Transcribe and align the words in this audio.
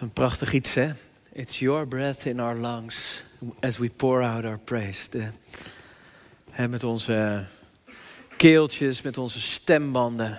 Een 0.00 0.12
prachtig 0.12 0.52
iets, 0.52 0.74
hè? 0.74 0.92
It's 1.32 1.58
your 1.58 1.88
breath 1.88 2.24
in 2.24 2.40
our 2.40 2.60
lungs 2.60 3.22
as 3.60 3.76
we 3.76 3.90
pour 3.96 4.22
out 4.22 4.44
our 4.44 4.58
praise. 4.58 5.10
De, 5.10 5.28
hè, 6.50 6.68
met 6.68 6.84
onze 6.84 7.44
keeltjes, 8.36 9.02
met 9.02 9.18
onze 9.18 9.40
stembanden, 9.40 10.38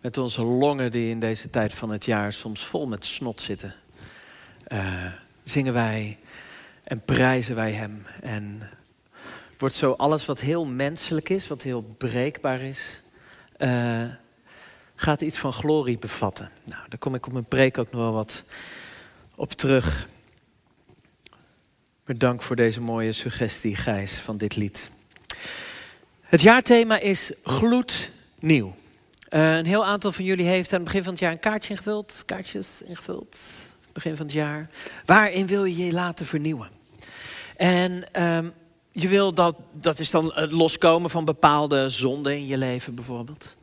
met 0.00 0.18
onze 0.18 0.42
longen 0.42 0.90
die 0.90 1.10
in 1.10 1.20
deze 1.20 1.50
tijd 1.50 1.72
van 1.72 1.90
het 1.90 2.04
jaar 2.04 2.32
soms 2.32 2.66
vol 2.66 2.86
met 2.86 3.04
snot 3.04 3.40
zitten. 3.40 3.74
Uh, 4.68 5.12
zingen 5.44 5.72
wij 5.72 6.18
en 6.84 7.00
prijzen 7.04 7.54
wij 7.54 7.72
Hem. 7.72 8.02
En 8.22 8.70
wordt 9.58 9.74
zo 9.74 9.92
alles 9.92 10.26
wat 10.26 10.40
heel 10.40 10.64
menselijk 10.64 11.28
is, 11.28 11.48
wat 11.48 11.62
heel 11.62 11.82
breekbaar 11.82 12.60
is, 12.60 13.02
uh, 13.58 14.02
gaat 15.00 15.20
iets 15.20 15.38
van 15.38 15.52
glorie 15.52 15.98
bevatten. 15.98 16.50
Nou, 16.64 16.82
daar 16.88 16.98
kom 16.98 17.14
ik 17.14 17.26
op 17.26 17.32
mijn 17.32 17.44
preek 17.44 17.78
ook 17.78 17.90
nog 17.90 18.00
wel 18.00 18.12
wat 18.12 18.42
op 19.34 19.52
terug. 19.52 20.08
Maar 22.04 22.18
dank 22.18 22.42
voor 22.42 22.56
deze 22.56 22.80
mooie 22.80 23.12
suggestie, 23.12 23.76
Gijs, 23.76 24.12
van 24.12 24.36
dit 24.36 24.56
lied. 24.56 24.90
Het 26.22 26.40
jaarthema 26.40 26.98
is 26.98 27.32
gloednieuw. 27.42 28.74
Uh, 29.30 29.56
een 29.56 29.66
heel 29.66 29.84
aantal 29.84 30.12
van 30.12 30.24
jullie 30.24 30.46
heeft 30.46 30.72
aan 30.72 30.78
het 30.78 30.84
begin 30.84 31.02
van 31.02 31.12
het 31.12 31.20
jaar 31.20 31.32
een 31.32 31.40
kaartje 31.40 31.70
ingevuld. 31.70 32.22
Kaartjes 32.26 32.66
ingevuld. 32.84 33.38
Begin 33.92 34.16
van 34.16 34.26
het 34.26 34.34
jaar. 34.34 34.70
Waarin 35.04 35.46
wil 35.46 35.64
je 35.64 35.84
je 35.86 35.92
laten 35.92 36.26
vernieuwen? 36.26 36.70
En 37.56 38.22
um, 38.22 38.52
je 38.92 39.08
wil 39.08 39.34
dat, 39.34 39.56
dat 39.72 39.98
is 39.98 40.10
dan 40.10 40.32
het 40.34 40.52
loskomen 40.52 41.10
van 41.10 41.24
bepaalde 41.24 41.88
zonden 41.88 42.32
in 42.32 42.46
je 42.46 42.58
leven 42.58 42.94
bijvoorbeeld. 42.94 43.56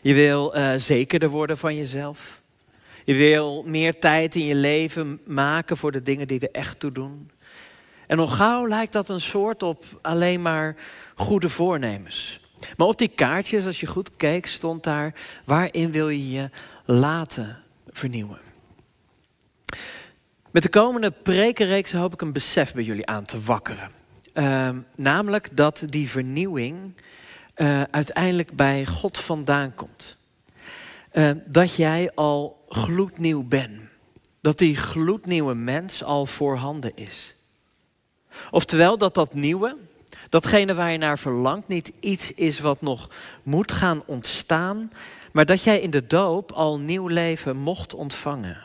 Je 0.00 0.14
wil 0.14 0.56
uh, 0.56 0.72
zekerder 0.76 1.28
worden 1.28 1.58
van 1.58 1.76
jezelf. 1.76 2.42
Je 3.04 3.14
wil 3.14 3.62
meer 3.66 3.98
tijd 3.98 4.34
in 4.34 4.44
je 4.44 4.54
leven 4.54 5.20
maken 5.26 5.76
voor 5.76 5.92
de 5.92 6.02
dingen 6.02 6.28
die 6.28 6.40
er 6.40 6.60
echt 6.60 6.80
toe 6.80 6.92
doen. 6.92 7.30
En 8.06 8.16
nog 8.16 8.36
gauw 8.36 8.68
lijkt 8.68 8.92
dat 8.92 9.08
een 9.08 9.20
soort 9.20 9.62
op 9.62 9.84
alleen 10.02 10.42
maar 10.42 10.76
goede 11.14 11.48
voornemens. 11.48 12.40
Maar 12.76 12.86
op 12.86 12.98
die 12.98 13.08
kaartjes, 13.08 13.66
als 13.66 13.80
je 13.80 13.86
goed 13.86 14.10
keek, 14.16 14.46
stond 14.46 14.84
daar: 14.84 15.14
waarin 15.44 15.92
wil 15.92 16.08
je 16.08 16.30
je 16.30 16.50
laten 16.84 17.62
vernieuwen? 17.86 18.38
Met 20.50 20.62
de 20.62 20.68
komende 20.68 21.10
prekenreeks 21.10 21.92
hoop 21.92 22.12
ik 22.12 22.20
een 22.20 22.32
besef 22.32 22.74
bij 22.74 22.82
jullie 22.82 23.06
aan 23.06 23.24
te 23.24 23.40
wakkeren. 23.40 23.90
Uh, 24.34 24.68
namelijk 24.96 25.48
dat 25.56 25.82
die 25.86 26.10
vernieuwing 26.10 26.94
uh, 27.56 27.82
uiteindelijk 27.82 28.56
bij 28.56 28.86
God 28.86 29.18
vandaan 29.18 29.74
komt. 29.74 30.16
Uh, 31.12 31.30
dat 31.46 31.74
jij 31.74 32.10
al 32.14 32.64
gloednieuw 32.68 33.42
bent. 33.42 33.80
Dat 34.40 34.58
die 34.58 34.76
gloednieuwe 34.76 35.54
mens 35.54 36.04
al 36.04 36.26
voorhanden 36.26 36.92
is. 36.94 37.34
Oftewel 38.50 38.98
dat 38.98 39.14
dat 39.14 39.34
nieuwe, 39.34 39.76
datgene 40.28 40.74
waar 40.74 40.90
je 40.90 40.98
naar 40.98 41.18
verlangt, 41.18 41.68
niet 41.68 41.92
iets 42.00 42.32
is 42.32 42.58
wat 42.58 42.80
nog 42.80 43.10
moet 43.42 43.72
gaan 43.72 44.02
ontstaan, 44.06 44.90
maar 45.32 45.46
dat 45.46 45.62
jij 45.62 45.80
in 45.80 45.90
de 45.90 46.06
doop 46.06 46.52
al 46.52 46.80
nieuw 46.80 47.06
leven 47.06 47.56
mocht 47.56 47.94
ontvangen. 47.94 48.58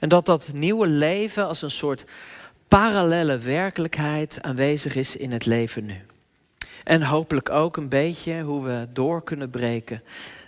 En 0.00 0.08
dat 0.08 0.26
dat 0.26 0.52
nieuwe 0.52 0.86
leven 0.86 1.46
als 1.46 1.62
een 1.62 1.70
soort 1.70 2.04
parallele 2.68 3.38
werkelijkheid 3.38 4.38
aanwezig 4.42 4.94
is 4.94 5.16
in 5.16 5.32
het 5.32 5.46
leven 5.46 5.84
nu. 5.84 6.00
En 6.84 7.02
hopelijk 7.02 7.50
ook 7.50 7.76
een 7.76 7.88
beetje 7.88 8.42
hoe 8.42 8.64
we 8.64 8.86
door 8.92 9.22
kunnen 9.22 9.50
breken 9.50 10.02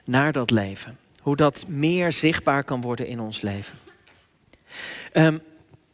naar 0.04 0.32
dat 0.32 0.50
leven. 0.50 0.98
Hoe 1.20 1.36
dat 1.36 1.64
meer 1.68 2.12
zichtbaar 2.12 2.64
kan 2.64 2.80
worden 2.80 3.06
in 3.06 3.20
ons 3.20 3.40
leven. 3.40 3.78
Um, 5.12 5.42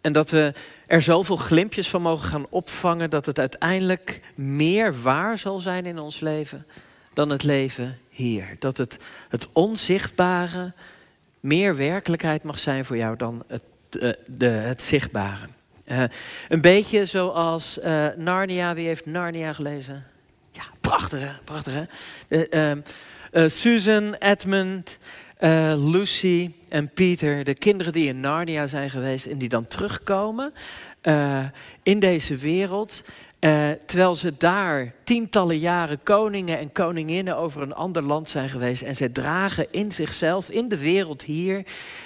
en 0.01 0.13
dat 0.13 0.31
we 0.31 0.53
er 0.87 1.03
zoveel 1.03 1.37
glimpjes 1.37 1.89
van 1.89 2.03
mogen 2.03 2.29
gaan 2.29 2.47
opvangen 2.51 3.11
dat 3.11 3.27
het 3.27 3.39
uiteindelijk 3.39 4.21
meer 4.35 5.03
waar 5.03 5.39
zal 5.39 5.61
zijn 5.61 5.87
in 5.87 5.99
ons 5.99 6.21
leven 6.21 6.67
dan 7.15 7.31
het 7.31 7.43
leven 7.43 7.99
hier. 8.09 8.57
Dat 8.59 8.77
het, 8.77 8.99
het 9.29 9.49
onzichtbare 9.53 10.73
meer 11.41 11.77
werkelijkheid 11.77 12.43
mag 12.43 12.59
zijn 12.59 12.85
voor 12.85 12.97
jou 12.97 13.17
dan 13.17 13.43
het, 13.47 13.63
uh, 13.91 14.13
de, 14.27 14.47
het 14.47 14.83
zichtbare. 14.83 15.47
Uh, 15.87 16.03
een 16.49 16.61
beetje 16.61 17.07
zoals 17.07 17.79
uh, 17.79 18.07
Narnia. 18.17 18.75
Wie 18.75 18.87
heeft 18.87 19.07
Narnia 19.07 19.53
gelezen? 19.53 20.07
Prachtig 20.91 21.21
hè? 21.21 21.33
Prachtig 21.45 21.75
hè? 22.29 22.43
Ehm, 22.43 22.81
Susan, 23.49 24.15
Edmund, 24.15 24.99
Lucy 25.77 26.51
en 26.69 26.93
Peter. 26.93 27.45
De 27.45 27.55
kinderen 27.55 27.93
die 27.93 28.09
in 28.09 28.21
Narnia 28.21 28.67
zijn 28.67 28.91
geweest 28.91 29.27
en 29.27 29.39
die 29.39 29.49
dan 29.49 29.65
terugkomen 29.65 30.53
in 31.83 31.99
deze 31.99 32.37
wereld. 32.37 33.05
Uh, 33.41 33.71
terwijl 33.87 34.15
ze 34.15 34.35
daar 34.39 34.95
tientallen 35.05 35.59
jaren 35.59 36.03
koningen 36.03 36.59
en 36.59 36.73
koninginnen 36.73 37.37
over 37.37 37.63
een 37.63 37.75
ander 37.75 38.03
land 38.03 38.29
zijn 38.29 38.49
geweest. 38.49 38.83
En 38.83 38.95
zij 38.95 39.09
dragen 39.09 39.67
in 39.71 39.93
zichzelf, 39.93 40.51
in 40.51 40.69
de 40.69 40.79
wereld 40.79 41.23
hier, 41.23 41.65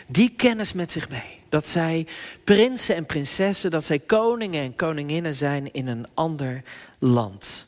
die 0.09 0.33
kennis 0.37 0.73
met 0.73 0.91
zich 0.91 1.09
mee. 1.11 1.41
Dat 1.49 1.67
zij 1.67 2.07
prinsen 2.45 2.95
en 2.95 3.07
prinsessen, 3.07 3.71
dat 3.71 3.85
zij 3.85 3.99
koningen 3.99 4.63
en 4.63 4.77
koninginnen 4.77 5.35
zijn 5.35 5.73
in 5.73 5.87
een 5.87 6.07
ander 6.15 6.63
land. 6.99 7.67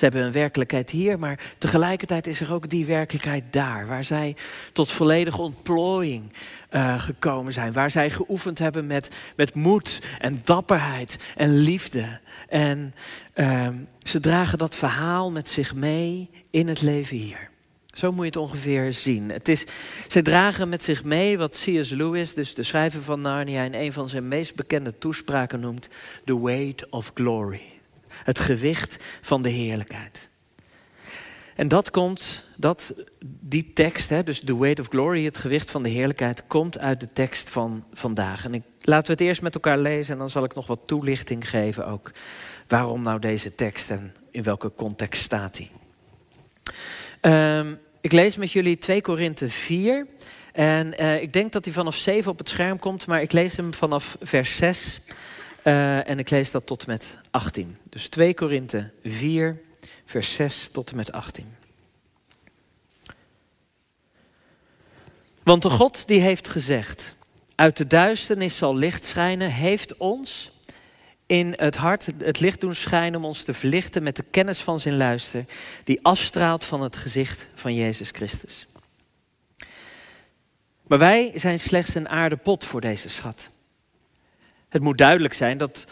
Ze 0.00 0.06
hebben 0.06 0.24
een 0.24 0.32
werkelijkheid 0.32 0.90
hier, 0.90 1.18
maar 1.18 1.40
tegelijkertijd 1.58 2.26
is 2.26 2.40
er 2.40 2.52
ook 2.52 2.68
die 2.68 2.84
werkelijkheid 2.84 3.44
daar, 3.50 3.86
waar 3.86 4.04
zij 4.04 4.36
tot 4.72 4.90
volledige 4.90 5.42
ontplooiing 5.42 6.32
uh, 6.70 7.00
gekomen 7.00 7.52
zijn. 7.52 7.72
Waar 7.72 7.90
zij 7.90 8.10
geoefend 8.10 8.58
hebben 8.58 8.86
met, 8.86 9.08
met 9.36 9.54
moed 9.54 10.02
en 10.18 10.40
dapperheid 10.44 11.16
en 11.36 11.56
liefde. 11.56 12.20
En 12.48 12.94
uh, 13.34 13.68
ze 14.02 14.20
dragen 14.20 14.58
dat 14.58 14.76
verhaal 14.76 15.30
met 15.30 15.48
zich 15.48 15.74
mee 15.74 16.28
in 16.50 16.68
het 16.68 16.82
leven 16.82 17.16
hier. 17.16 17.50
Zo 17.86 18.10
moet 18.10 18.20
je 18.20 18.26
het 18.26 18.36
ongeveer 18.36 18.92
zien. 18.92 19.30
Het 19.30 19.48
is, 19.48 19.64
zij 20.08 20.22
dragen 20.22 20.68
met 20.68 20.82
zich 20.82 21.04
mee 21.04 21.38
wat 21.38 21.62
C.S. 21.64 21.90
Lewis, 21.90 22.34
dus 22.34 22.54
de 22.54 22.62
schrijver 22.62 23.02
van 23.02 23.20
Narnia, 23.20 23.62
in 23.62 23.74
een 23.74 23.92
van 23.92 24.08
zijn 24.08 24.28
meest 24.28 24.54
bekende 24.54 24.98
toespraken 24.98 25.60
noemt: 25.60 25.88
The 26.24 26.42
weight 26.42 26.88
of 26.88 27.10
glory. 27.14 27.79
Het 28.24 28.38
gewicht 28.38 28.96
van 29.20 29.42
de 29.42 29.48
heerlijkheid. 29.48 30.30
En 31.60 31.68
dat 31.68 31.90
komt, 31.90 32.44
dat, 32.56 32.92
die 33.40 33.72
tekst, 33.72 34.08
hè, 34.08 34.22
dus 34.22 34.40
the 34.44 34.58
weight 34.58 34.80
of 34.80 34.88
glory, 34.88 35.24
het 35.24 35.38
gewicht 35.38 35.70
van 35.70 35.82
de 35.82 35.88
heerlijkheid, 35.88 36.44
komt 36.46 36.78
uit 36.78 37.00
de 37.00 37.12
tekst 37.12 37.50
van 37.50 37.84
vandaag. 37.92 38.44
En 38.44 38.54
ik, 38.54 38.62
laten 38.80 39.06
we 39.06 39.12
het 39.12 39.20
eerst 39.20 39.42
met 39.42 39.54
elkaar 39.54 39.78
lezen 39.78 40.12
en 40.12 40.18
dan 40.18 40.28
zal 40.28 40.44
ik 40.44 40.54
nog 40.54 40.66
wat 40.66 40.80
toelichting 40.86 41.48
geven 41.48 41.86
ook. 41.86 42.10
Waarom 42.68 43.02
nou 43.02 43.18
deze 43.18 43.54
tekst 43.54 43.90
en 43.90 44.14
in 44.30 44.42
welke 44.42 44.72
context 44.74 45.22
staat 45.22 45.56
die? 45.56 45.70
Um, 47.20 47.78
ik 48.00 48.12
lees 48.12 48.36
met 48.36 48.52
jullie 48.52 48.78
2 48.78 49.00
Korinthe 49.00 49.48
4. 49.48 50.06
En 50.52 50.94
uh, 51.00 51.22
ik 51.22 51.32
denk 51.32 51.52
dat 51.52 51.64
hij 51.64 51.74
vanaf 51.74 51.96
7 51.96 52.30
op 52.30 52.38
het 52.38 52.48
scherm 52.48 52.78
komt, 52.78 53.06
maar 53.06 53.22
ik 53.22 53.32
lees 53.32 53.56
hem 53.56 53.74
vanaf 53.74 54.16
vers 54.20 54.56
6. 54.56 55.00
Uh, 55.64 56.08
en 56.08 56.18
ik 56.18 56.30
lees 56.30 56.50
dat 56.50 56.66
tot 56.66 56.86
met 56.86 57.18
18. 57.30 57.76
Dus 57.88 58.08
2 58.08 58.34
Korinthe 58.34 58.90
4, 59.04 59.60
vers 60.04 60.32
6 60.32 60.68
tot 60.72 60.90
en 60.90 60.96
met 60.96 61.12
18. 61.12 61.54
Want 65.42 65.62
de 65.62 65.70
God 65.70 66.06
die 66.06 66.20
heeft 66.20 66.48
gezegd, 66.48 67.14
uit 67.54 67.76
de 67.76 67.86
duisternis 67.86 68.56
zal 68.56 68.76
licht 68.76 69.04
schijnen, 69.04 69.50
heeft 69.50 69.96
ons 69.96 70.50
in 71.26 71.54
het 71.56 71.76
hart 71.76 72.06
het 72.18 72.40
licht 72.40 72.60
doen 72.60 72.74
schijnen 72.74 73.20
om 73.20 73.24
ons 73.24 73.42
te 73.42 73.54
verlichten 73.54 74.02
met 74.02 74.16
de 74.16 74.24
kennis 74.30 74.58
van 74.58 74.80
zijn 74.80 74.96
luister, 74.96 75.44
die 75.84 75.98
afstraalt 76.02 76.64
van 76.64 76.82
het 76.82 76.96
gezicht 76.96 77.46
van 77.54 77.74
Jezus 77.74 78.10
Christus. 78.10 78.66
Maar 80.86 80.98
wij 80.98 81.32
zijn 81.34 81.60
slechts 81.60 81.94
een 81.94 82.08
aardepot 82.08 82.64
voor 82.64 82.80
deze 82.80 83.08
schat. 83.08 83.50
Het 84.68 84.82
moet 84.82 84.98
duidelijk 84.98 85.34
zijn 85.34 85.58
dat 85.58 85.86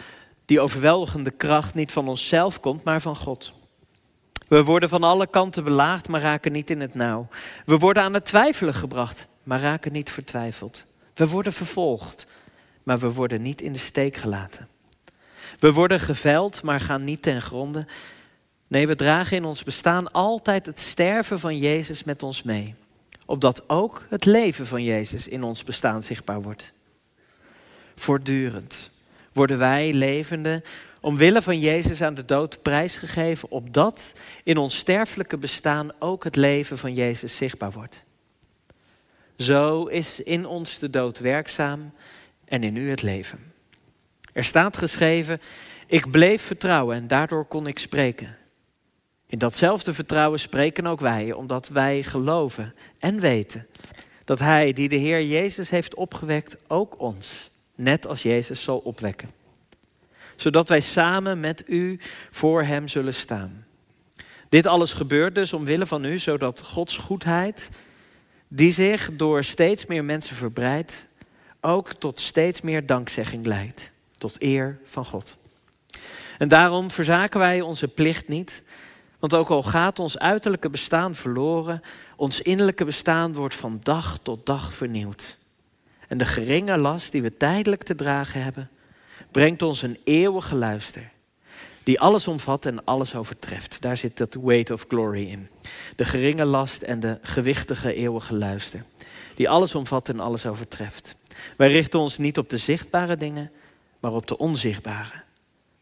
die 0.48 0.60
overweldigende 0.60 1.30
kracht 1.30 1.74
niet 1.74 1.92
van 1.92 2.08
onszelf 2.08 2.60
komt, 2.60 2.84
maar 2.84 3.00
van 3.00 3.16
God. 3.16 3.52
We 4.46 4.64
worden 4.64 4.88
van 4.88 5.02
alle 5.02 5.26
kanten 5.26 5.64
belaagd, 5.64 6.08
maar 6.08 6.20
raken 6.20 6.52
niet 6.52 6.70
in 6.70 6.80
het 6.80 6.94
nauw. 6.94 7.28
We 7.64 7.78
worden 7.78 8.02
aan 8.02 8.14
het 8.14 8.24
twijfelen 8.24 8.74
gebracht, 8.74 9.28
maar 9.42 9.60
raken 9.60 9.92
niet 9.92 10.10
vertwijfeld. 10.10 10.84
We 11.14 11.28
worden 11.28 11.52
vervolgd, 11.52 12.26
maar 12.82 12.98
we 12.98 13.12
worden 13.12 13.42
niet 13.42 13.60
in 13.60 13.72
de 13.72 13.78
steek 13.78 14.16
gelaten. 14.16 14.68
We 15.58 15.72
worden 15.72 16.00
geveld, 16.00 16.62
maar 16.62 16.80
gaan 16.80 17.04
niet 17.04 17.22
ten 17.22 17.42
gronde. 17.42 17.86
Nee, 18.66 18.86
we 18.86 18.94
dragen 18.94 19.36
in 19.36 19.44
ons 19.44 19.62
bestaan 19.62 20.12
altijd 20.12 20.66
het 20.66 20.80
sterven 20.80 21.38
van 21.38 21.58
Jezus 21.58 22.04
met 22.04 22.22
ons 22.22 22.42
mee. 22.42 22.74
Opdat 23.26 23.68
ook 23.68 24.06
het 24.08 24.24
leven 24.24 24.66
van 24.66 24.84
Jezus 24.84 25.28
in 25.28 25.42
ons 25.42 25.62
bestaan 25.62 26.02
zichtbaar 26.02 26.42
wordt. 26.42 26.72
Voortdurend 27.94 28.90
worden 29.38 29.58
wij 29.58 29.92
levende 29.92 30.62
omwille 31.00 31.42
van 31.42 31.58
Jezus 31.58 32.02
aan 32.02 32.14
de 32.14 32.24
dood 32.24 32.62
prijsgegeven, 32.62 33.50
opdat 33.50 34.12
in 34.44 34.56
ons 34.56 34.76
sterfelijke 34.76 35.36
bestaan 35.36 35.90
ook 35.98 36.24
het 36.24 36.36
leven 36.36 36.78
van 36.78 36.94
Jezus 36.94 37.36
zichtbaar 37.36 37.72
wordt. 37.72 38.04
Zo 39.36 39.84
is 39.84 40.20
in 40.20 40.46
ons 40.46 40.78
de 40.78 40.90
dood 40.90 41.18
werkzaam 41.18 41.92
en 42.44 42.62
in 42.62 42.76
u 42.76 42.90
het 42.90 43.02
leven. 43.02 43.52
Er 44.32 44.44
staat 44.44 44.76
geschreven, 44.76 45.40
ik 45.86 46.10
bleef 46.10 46.42
vertrouwen 46.42 46.96
en 46.96 47.06
daardoor 47.06 47.44
kon 47.44 47.66
ik 47.66 47.78
spreken. 47.78 48.36
In 49.26 49.38
datzelfde 49.38 49.94
vertrouwen 49.94 50.40
spreken 50.40 50.86
ook 50.86 51.00
wij, 51.00 51.32
omdat 51.32 51.68
wij 51.68 52.02
geloven 52.02 52.74
en 52.98 53.20
weten 53.20 53.66
dat 54.24 54.38
Hij 54.38 54.72
die 54.72 54.88
de 54.88 54.96
Heer 54.96 55.22
Jezus 55.22 55.70
heeft 55.70 55.94
opgewekt, 55.94 56.56
ook 56.66 57.00
ons, 57.00 57.47
net 57.78 58.06
als 58.06 58.22
Jezus, 58.22 58.62
zal 58.62 58.78
opwekken. 58.78 59.28
Zodat 60.36 60.68
wij 60.68 60.80
samen 60.80 61.40
met 61.40 61.64
u 61.66 62.00
voor 62.30 62.62
Hem 62.62 62.88
zullen 62.88 63.14
staan. 63.14 63.66
Dit 64.48 64.66
alles 64.66 64.92
gebeurt 64.92 65.34
dus 65.34 65.52
omwille 65.52 65.86
van 65.86 66.04
u, 66.04 66.18
zodat 66.18 66.62
Gods 66.62 66.96
goedheid, 66.96 67.68
die 68.48 68.72
zich 68.72 69.10
door 69.12 69.44
steeds 69.44 69.86
meer 69.86 70.04
mensen 70.04 70.36
verbreidt, 70.36 71.06
ook 71.60 71.92
tot 71.92 72.20
steeds 72.20 72.60
meer 72.60 72.86
dankzegging 72.86 73.46
leidt, 73.46 73.92
tot 74.18 74.42
eer 74.42 74.78
van 74.84 75.04
God. 75.04 75.36
En 76.38 76.48
daarom 76.48 76.90
verzaken 76.90 77.40
wij 77.40 77.60
onze 77.60 77.88
plicht 77.88 78.28
niet, 78.28 78.62
want 79.18 79.34
ook 79.34 79.48
al 79.48 79.62
gaat 79.62 79.98
ons 79.98 80.18
uiterlijke 80.18 80.70
bestaan 80.70 81.14
verloren, 81.14 81.82
ons 82.16 82.40
innerlijke 82.40 82.84
bestaan 82.84 83.32
wordt 83.32 83.54
van 83.54 83.78
dag 83.82 84.18
tot 84.22 84.46
dag 84.46 84.74
vernieuwd. 84.74 85.38
En 86.08 86.18
de 86.18 86.24
geringe 86.24 86.78
last 86.78 87.12
die 87.12 87.22
we 87.22 87.36
tijdelijk 87.36 87.82
te 87.82 87.94
dragen 87.94 88.42
hebben, 88.42 88.70
brengt 89.30 89.62
ons 89.62 89.82
een 89.82 89.98
eeuwige 90.04 90.54
luister. 90.54 91.10
Die 91.82 92.00
alles 92.00 92.28
omvat 92.28 92.66
en 92.66 92.84
alles 92.84 93.14
overtreft. 93.14 93.80
Daar 93.80 93.96
zit 93.96 94.16
dat 94.16 94.34
weight 94.34 94.70
of 94.70 94.84
glory 94.88 95.28
in. 95.28 95.48
De 95.96 96.04
geringe 96.04 96.44
last 96.44 96.82
en 96.82 97.00
de 97.00 97.18
gewichtige 97.22 97.94
eeuwige 97.94 98.34
luister. 98.34 98.84
Die 99.34 99.48
alles 99.48 99.74
omvat 99.74 100.08
en 100.08 100.20
alles 100.20 100.46
overtreft. 100.46 101.14
Wij 101.56 101.70
richten 101.70 102.00
ons 102.00 102.18
niet 102.18 102.38
op 102.38 102.50
de 102.50 102.56
zichtbare 102.56 103.16
dingen, 103.16 103.50
maar 104.00 104.12
op 104.12 104.26
de 104.26 104.38
onzichtbare. 104.38 105.22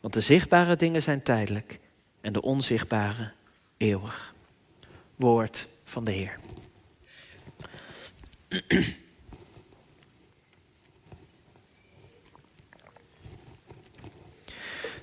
Want 0.01 0.15
de 0.15 0.21
zichtbare 0.21 0.77
dingen 0.77 1.03
zijn 1.03 1.23
tijdelijk 1.23 1.79
en 2.21 2.33
de 2.33 2.43
onzichtbare 2.43 3.33
eeuwig. 3.77 4.35
Woord 5.17 5.69
van 5.85 6.05
de 6.05 6.11
Heer. 6.11 6.39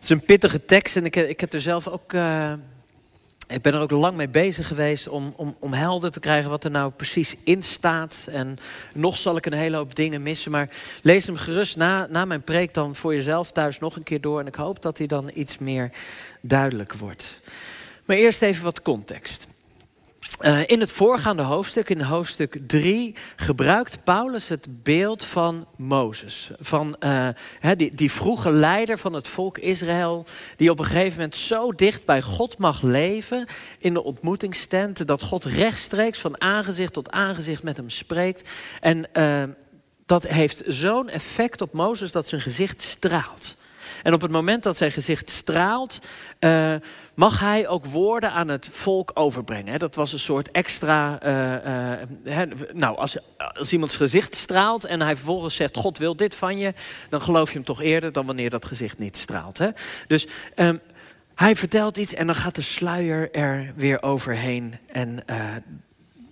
Het 0.03 0.11
is 0.11 0.17
een 0.17 0.25
pittige 0.25 0.65
tekst 0.65 0.95
en 0.95 1.05
ik 1.05 1.15
ik 1.15 1.39
heb 1.39 1.53
er 1.53 1.61
zelf 1.61 1.87
ook. 1.87 2.13
Uh, 2.13 2.53
ik 3.47 3.61
ben 3.61 3.73
er 3.73 3.79
ook 3.79 3.91
lang 3.91 4.15
mee 4.15 4.29
bezig 4.29 4.67
geweest 4.67 5.07
om, 5.07 5.33
om, 5.35 5.55
om 5.59 5.73
helder 5.73 6.11
te 6.11 6.19
krijgen 6.19 6.49
wat 6.49 6.63
er 6.63 6.71
nou 6.71 6.91
precies 6.91 7.35
in 7.43 7.63
staat. 7.63 8.17
En 8.29 8.57
nog 8.93 9.17
zal 9.17 9.37
ik 9.37 9.45
een 9.45 9.53
hele 9.53 9.77
hoop 9.77 9.95
dingen 9.95 10.21
missen. 10.21 10.51
Maar 10.51 10.69
lees 11.01 11.25
hem 11.25 11.35
gerust 11.35 11.77
na, 11.77 12.07
na 12.09 12.25
mijn 12.25 12.41
preek 12.41 12.73
dan 12.73 12.95
voor 12.95 13.13
jezelf 13.13 13.51
thuis 13.51 13.79
nog 13.79 13.95
een 13.95 14.03
keer 14.03 14.21
door. 14.21 14.39
En 14.39 14.47
ik 14.47 14.55
hoop 14.55 14.81
dat 14.81 14.97
hij 14.97 15.07
dan 15.07 15.31
iets 15.33 15.57
meer 15.57 15.91
duidelijk 16.41 16.93
wordt. 16.93 17.39
Maar 18.05 18.17
eerst 18.17 18.41
even 18.41 18.63
wat 18.63 18.81
context. 18.81 19.47
Uh, 20.41 20.59
in 20.65 20.79
het 20.79 20.91
voorgaande 20.91 21.41
hoofdstuk, 21.41 21.89
in 21.89 22.01
hoofdstuk 22.01 22.57
3, 22.67 23.15
gebruikt 23.35 24.03
Paulus 24.03 24.47
het 24.47 24.67
beeld 24.83 25.25
van 25.25 25.67
Mozes. 25.77 26.51
Van 26.59 26.95
uh, 26.99 27.27
die, 27.77 27.95
die 27.95 28.11
vroege 28.11 28.51
leider 28.51 28.97
van 28.97 29.13
het 29.13 29.27
volk 29.27 29.57
Israël, 29.57 30.25
die 30.57 30.69
op 30.69 30.79
een 30.79 30.85
gegeven 30.85 31.11
moment 31.11 31.35
zo 31.35 31.71
dicht 31.71 32.05
bij 32.05 32.21
God 32.21 32.57
mag 32.57 32.81
leven 32.81 33.47
in 33.77 33.93
de 33.93 34.03
ontmoetingstent, 34.03 35.07
dat 35.07 35.21
God 35.21 35.43
rechtstreeks 35.43 36.19
van 36.19 36.41
aangezicht 36.41 36.93
tot 36.93 37.11
aangezicht 37.11 37.63
met 37.63 37.77
hem 37.77 37.89
spreekt. 37.89 38.49
En 38.79 39.05
uh, 39.17 39.43
dat 40.05 40.27
heeft 40.27 40.61
zo'n 40.67 41.09
effect 41.09 41.61
op 41.61 41.73
Mozes 41.73 42.11
dat 42.11 42.27
zijn 42.27 42.41
gezicht 42.41 42.81
straalt. 42.81 43.55
En 44.03 44.13
op 44.13 44.21
het 44.21 44.31
moment 44.31 44.63
dat 44.63 44.77
zijn 44.77 44.91
gezicht 44.91 45.29
straalt, 45.29 45.99
uh, 46.39 46.73
mag 47.13 47.39
hij 47.39 47.67
ook 47.67 47.85
woorden 47.85 48.31
aan 48.31 48.47
het 48.47 48.69
volk 48.71 49.11
overbrengen. 49.13 49.79
Dat 49.79 49.95
was 49.95 50.13
een 50.13 50.19
soort 50.19 50.51
extra. 50.51 51.19
Uh, 52.25 52.37
uh, 52.37 52.41
nou, 52.73 52.97
als, 52.97 53.17
als 53.37 53.73
iemands 53.73 53.95
gezicht 53.95 54.35
straalt 54.35 54.85
en 54.85 55.01
hij 55.01 55.15
vervolgens 55.15 55.55
zegt: 55.55 55.77
God 55.77 55.97
wil 55.97 56.15
dit 56.15 56.35
van 56.35 56.57
je, 56.57 56.73
dan 57.09 57.21
geloof 57.21 57.49
je 57.49 57.55
hem 57.55 57.65
toch 57.65 57.81
eerder 57.81 58.11
dan 58.11 58.25
wanneer 58.25 58.49
dat 58.49 58.65
gezicht 58.65 58.97
niet 58.97 59.17
straalt. 59.17 59.57
Hè? 59.57 59.69
Dus 60.07 60.27
um, 60.55 60.81
hij 61.35 61.55
vertelt 61.55 61.97
iets 61.97 62.13
en 62.13 62.25
dan 62.25 62.35
gaat 62.35 62.55
de 62.55 62.61
sluier 62.61 63.31
er 63.31 63.73
weer 63.75 64.01
overheen. 64.01 64.75
En 64.91 65.23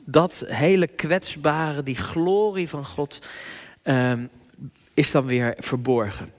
dat 0.05 0.43
hele 0.47 0.87
kwetsbare, 0.87 1.83
die 1.83 1.95
glorie 1.95 2.69
van 2.69 2.85
God, 2.85 3.21
um, 3.83 4.29
is 4.93 5.11
dan 5.11 5.25
weer 5.25 5.55
verborgen. 5.57 6.29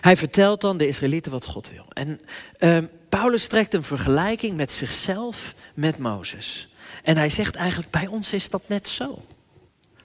Hij 0.00 0.16
vertelt 0.16 0.60
dan 0.60 0.76
de 0.76 0.86
Israëlieten 0.86 1.32
wat 1.32 1.44
God 1.44 1.70
wil. 1.70 1.86
En 1.92 2.20
uh, 2.58 2.78
Paulus 3.08 3.46
trekt 3.46 3.74
een 3.74 3.82
vergelijking 3.82 4.56
met 4.56 4.72
zichzelf 4.72 5.54
met 5.74 5.98
Mozes. 5.98 6.68
En 7.02 7.16
hij 7.16 7.30
zegt 7.30 7.56
eigenlijk, 7.56 7.90
bij 7.90 8.06
ons 8.06 8.32
is 8.32 8.48
dat 8.48 8.68
net 8.68 8.88
zo. 8.88 9.24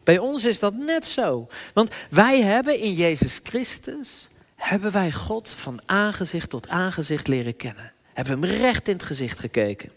Bij 0.03 0.17
ons 0.17 0.43
is 0.43 0.59
dat 0.59 0.73
net 0.75 1.05
zo. 1.05 1.47
Want 1.73 1.93
wij 2.09 2.41
hebben 2.41 2.79
in 2.79 2.93
Jezus 2.93 3.39
Christus, 3.43 4.29
hebben 4.55 4.91
wij 4.91 5.11
God 5.11 5.55
van 5.57 5.81
aangezicht 5.85 6.49
tot 6.49 6.67
aangezicht 6.67 7.27
leren 7.27 7.55
kennen. 7.55 7.93
Hebben 8.13 8.33
hem 8.33 8.59
recht 8.59 8.87
in 8.87 8.93
het 8.93 9.03
gezicht 9.03 9.39
gekeken. 9.39 9.91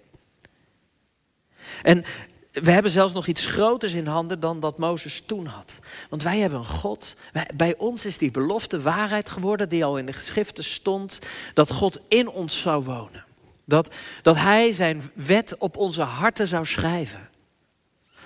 En 1.83 2.05
we 2.53 2.71
hebben 2.71 2.91
zelfs 2.91 3.13
nog 3.13 3.27
iets 3.27 3.47
groters 3.47 3.93
in 3.93 4.07
handen 4.07 4.41
dan 4.41 4.61
dat 4.61 4.79
Mozes 4.79 5.23
toen 5.27 5.47
had. 5.47 5.75
Want 6.09 6.23
wij 6.23 6.39
hebben 6.39 6.59
een 6.59 6.65
God. 6.65 7.15
bij 7.57 7.75
ons 7.77 8.05
is 8.05 8.19
die 8.19 8.31
belofte 8.31 8.81
waarheid 8.81 9.31
geworden 9.31 9.69
die 9.69 9.85
al 9.85 9.99
in 9.99 10.07
de 10.07 10.13
geschriften 10.13 10.65
stond. 10.65 11.19
Dat 11.55 11.73
God 11.73 12.01
in 12.09 12.29
ons 12.29 12.61
zou 12.61 12.85
wonen. 12.85 13.25
Dat, 13.65 13.95
dat 14.23 14.37
Hij 14.37 14.73
zijn 14.73 15.11
wet 15.15 15.59
op 15.59 15.77
onze 15.77 16.03
harten 16.03 16.47
zou 16.47 16.67
schrijven. 16.67 17.29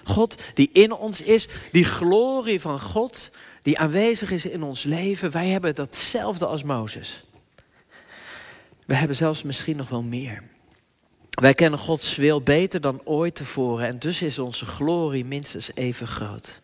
God 0.04 0.42
die 0.54 0.70
in 0.72 0.92
ons 0.92 1.20
is, 1.20 1.48
die 1.72 1.84
glorie 1.84 2.60
van 2.60 2.80
God 2.80 3.30
die 3.62 3.78
aanwezig 3.78 4.30
is 4.30 4.44
in 4.44 4.62
ons 4.62 4.82
leven. 4.82 5.30
Wij 5.30 5.48
hebben 5.48 5.74
datzelfde 5.74 6.46
als 6.46 6.62
Mozes. 6.62 7.24
We 8.86 8.94
hebben 8.94 9.16
zelfs 9.16 9.42
misschien 9.42 9.76
nog 9.76 9.88
wel 9.88 10.02
meer. 10.02 10.42
Wij 11.34 11.54
kennen 11.54 11.78
Gods 11.78 12.16
wil 12.16 12.40
beter 12.40 12.80
dan 12.80 13.00
ooit 13.04 13.34
tevoren 13.34 13.86
en 13.86 13.98
dus 13.98 14.22
is 14.22 14.38
onze 14.38 14.66
glorie 14.66 15.24
minstens 15.24 15.70
even 15.74 16.06
groot. 16.06 16.62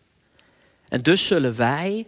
En 0.87 1.01
dus 1.01 1.27
zullen 1.27 1.55
wij, 1.55 2.07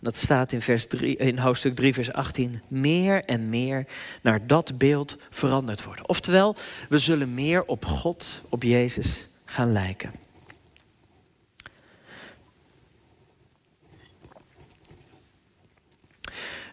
dat 0.00 0.16
staat 0.16 0.52
in, 0.52 0.62
vers 0.62 0.86
3, 0.86 1.16
in 1.16 1.38
hoofdstuk 1.38 1.76
3, 1.76 1.94
vers 1.94 2.12
18, 2.12 2.62
meer 2.68 3.24
en 3.24 3.48
meer 3.48 3.86
naar 4.22 4.46
dat 4.46 4.78
beeld 4.78 5.16
veranderd 5.30 5.84
worden. 5.84 6.08
Oftewel, 6.08 6.56
we 6.88 6.98
zullen 6.98 7.34
meer 7.34 7.64
op 7.64 7.84
God, 7.84 8.40
op 8.48 8.62
Jezus 8.62 9.28
gaan 9.44 9.72
lijken. 9.72 10.10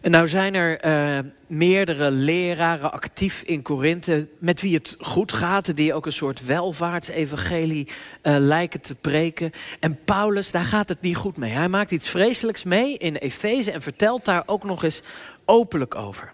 En 0.02 0.10
nou 0.10 0.28
zijn 0.28 0.54
er 0.54 0.84
uh, 0.84 1.18
meerdere 1.46 2.10
leraren 2.10 2.92
actief 2.92 3.42
in 3.42 3.62
Korinthe 3.62 4.28
met 4.38 4.60
wie 4.60 4.74
het 4.74 4.96
goed 4.98 5.32
gaat, 5.32 5.76
die 5.76 5.94
ook 5.94 6.06
een 6.06 6.12
soort 6.12 6.46
welvaartsevangelie 6.46 7.88
uh, 8.22 8.36
lijken 8.38 8.80
te 8.80 8.94
preken. 8.94 9.52
En 9.80 9.98
Paulus, 10.04 10.50
daar 10.50 10.64
gaat 10.64 10.88
het 10.88 11.00
niet 11.00 11.16
goed 11.16 11.36
mee. 11.36 11.50
Hij 11.50 11.68
maakt 11.68 11.90
iets 11.90 12.08
vreselijks 12.08 12.62
mee 12.62 12.98
in 12.98 13.16
Efeze 13.16 13.70
en 13.70 13.82
vertelt 13.82 14.24
daar 14.24 14.42
ook 14.46 14.64
nog 14.64 14.84
eens 14.84 15.02
openlijk 15.44 15.94
over. 15.94 16.32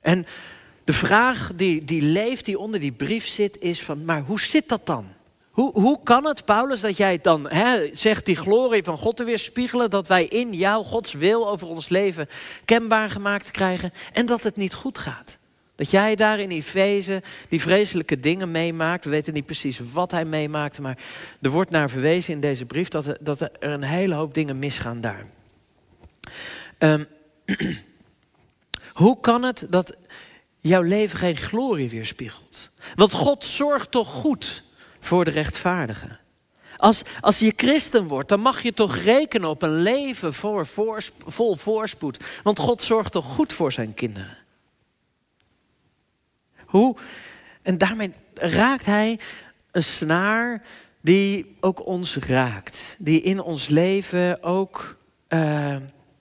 En 0.00 0.26
de 0.84 0.92
vraag 0.92 1.52
die, 1.56 1.84
die 1.84 2.02
leeft, 2.02 2.44
die 2.44 2.58
onder 2.58 2.80
die 2.80 2.92
brief 2.92 3.26
zit, 3.26 3.58
is 3.58 3.82
van, 3.82 4.04
maar 4.04 4.20
hoe 4.20 4.40
zit 4.40 4.68
dat 4.68 4.86
dan? 4.86 5.06
Hoe, 5.50 5.72
hoe 5.72 6.00
kan 6.02 6.24
het, 6.24 6.44
Paulus, 6.44 6.80
dat 6.80 6.96
jij 6.96 7.18
dan 7.22 7.48
hè, 7.48 7.94
zegt 7.94 8.26
die 8.26 8.36
glorie 8.36 8.82
van 8.82 8.98
God 8.98 9.16
te 9.16 9.24
weerspiegelen, 9.24 9.90
dat 9.90 10.06
wij 10.06 10.24
in 10.24 10.52
jou 10.52 10.84
Gods 10.84 11.12
wil 11.12 11.48
over 11.48 11.68
ons 11.68 11.88
leven 11.88 12.28
kenbaar 12.64 13.10
gemaakt 13.10 13.50
krijgen 13.50 13.92
en 14.12 14.26
dat 14.26 14.42
het 14.42 14.56
niet 14.56 14.74
goed 14.74 14.98
gaat? 14.98 15.38
Dat 15.74 15.90
jij 15.90 16.14
daar 16.14 16.38
in 16.38 16.50
Efeze 16.50 17.22
die 17.48 17.60
vreselijke 17.60 18.20
dingen 18.20 18.50
meemaakt. 18.50 19.04
We 19.04 19.10
weten 19.10 19.34
niet 19.34 19.46
precies 19.46 19.80
wat 19.92 20.10
hij 20.10 20.24
meemaakte, 20.24 20.82
maar 20.82 20.98
er 21.40 21.50
wordt 21.50 21.70
naar 21.70 21.90
verwezen 21.90 22.32
in 22.32 22.40
deze 22.40 22.64
brief 22.64 22.88
dat 22.88 23.06
er, 23.06 23.16
dat 23.20 23.40
er 23.40 23.50
een 23.58 23.82
hele 23.82 24.14
hoop 24.14 24.34
dingen 24.34 24.58
misgaan 24.58 25.00
daar. 25.00 25.24
Um, 26.78 27.06
hoe 28.92 29.20
kan 29.20 29.42
het 29.42 29.66
dat 29.68 29.96
jouw 30.60 30.82
leven 30.82 31.18
geen 31.18 31.36
glorie 31.36 31.90
weerspiegelt? 31.90 32.70
Want 32.94 33.12
God 33.12 33.44
zorgt 33.44 33.90
toch 33.90 34.08
goed 34.08 34.62
voor 35.10 35.24
de 35.24 35.30
rechtvaardigen. 35.30 36.18
Als, 36.76 37.02
als 37.20 37.38
je 37.38 37.52
christen 37.56 38.06
wordt, 38.06 38.28
dan 38.28 38.40
mag 38.40 38.62
je 38.62 38.72
toch 38.72 38.96
rekenen 38.96 39.48
op 39.48 39.62
een 39.62 39.82
leven 39.82 40.34
voor, 40.34 40.66
vol 41.26 41.56
voorspoed. 41.56 42.24
Want 42.42 42.58
God 42.58 42.82
zorgt 42.82 43.12
toch 43.12 43.24
goed 43.24 43.52
voor 43.52 43.72
zijn 43.72 43.94
kinderen. 43.94 44.38
Hoe? 46.64 46.96
En 47.62 47.78
daarmee 47.78 48.12
raakt 48.34 48.84
hij 48.84 49.18
een 49.70 49.82
snaar 49.82 50.62
die 51.00 51.56
ook 51.60 51.86
ons 51.86 52.16
raakt. 52.16 52.80
Die 52.98 53.20
in 53.20 53.40
ons 53.40 53.68
leven 53.68 54.42
ook 54.42 54.96
uh, 55.28 55.76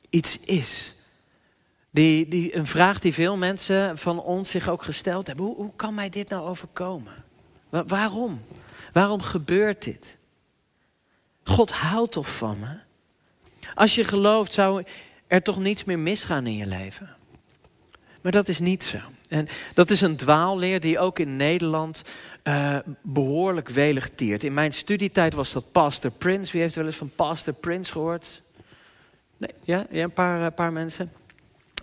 iets 0.10 0.38
is. 0.39 0.96
Die, 1.91 2.27
die, 2.27 2.55
een 2.55 2.65
vraag 2.65 3.00
die 3.00 3.13
veel 3.13 3.38
mensen 3.38 3.98
van 3.98 4.22
ons 4.22 4.50
zich 4.50 4.69
ook 4.69 4.84
gesteld 4.84 5.27
hebben. 5.27 5.46
Hoe, 5.46 5.55
hoe 5.55 5.75
kan 5.75 5.93
mij 5.93 6.10
dit 6.10 6.29
nou 6.29 6.48
overkomen? 6.48 7.13
waarom? 7.69 8.41
Waarom 8.93 9.22
gebeurt 9.22 9.84
dit? 9.84 10.17
God 11.43 11.72
houdt 11.72 12.12
toch 12.12 12.36
van 12.36 12.60
me? 12.60 12.77
Als 13.75 13.96
je 13.96 14.03
gelooft, 14.03 14.53
zou 14.53 14.84
er 15.27 15.41
toch 15.41 15.60
niets 15.60 15.84
meer 15.84 16.00
misgaan 16.00 16.48
in 16.48 16.55
je 16.55 16.65
leven? 16.65 17.10
Maar 18.22 18.31
dat 18.31 18.48
is 18.48 18.60
niet 18.60 18.84
zo. 18.84 18.98
En 19.29 19.48
dat 19.74 19.89
is 19.89 20.01
een 20.01 20.15
dwaalleer 20.15 20.79
die 20.79 21.00
ook 21.00 21.19
in 21.19 21.36
Nederland 21.36 22.03
uh, 22.43 22.77
behoorlijk 23.01 23.69
welig 23.69 24.10
tiert. 24.10 24.43
In 24.43 24.53
mijn 24.53 24.74
studietijd 24.74 25.34
was 25.34 25.51
dat 25.51 25.72
Pastor 25.72 26.12
Prince. 26.12 26.51
Wie 26.51 26.62
heeft 26.62 26.75
wel 26.75 26.86
eens 26.86 26.96
van 26.96 27.12
Pastor 27.15 27.53
Prince 27.53 27.91
gehoord? 27.91 28.41
Nee, 29.38 29.51
ja, 29.63 29.86
ja 29.89 30.03
een 30.03 30.12
paar, 30.12 30.41
uh, 30.41 30.48
paar 30.55 30.74
mensen. 30.74 31.12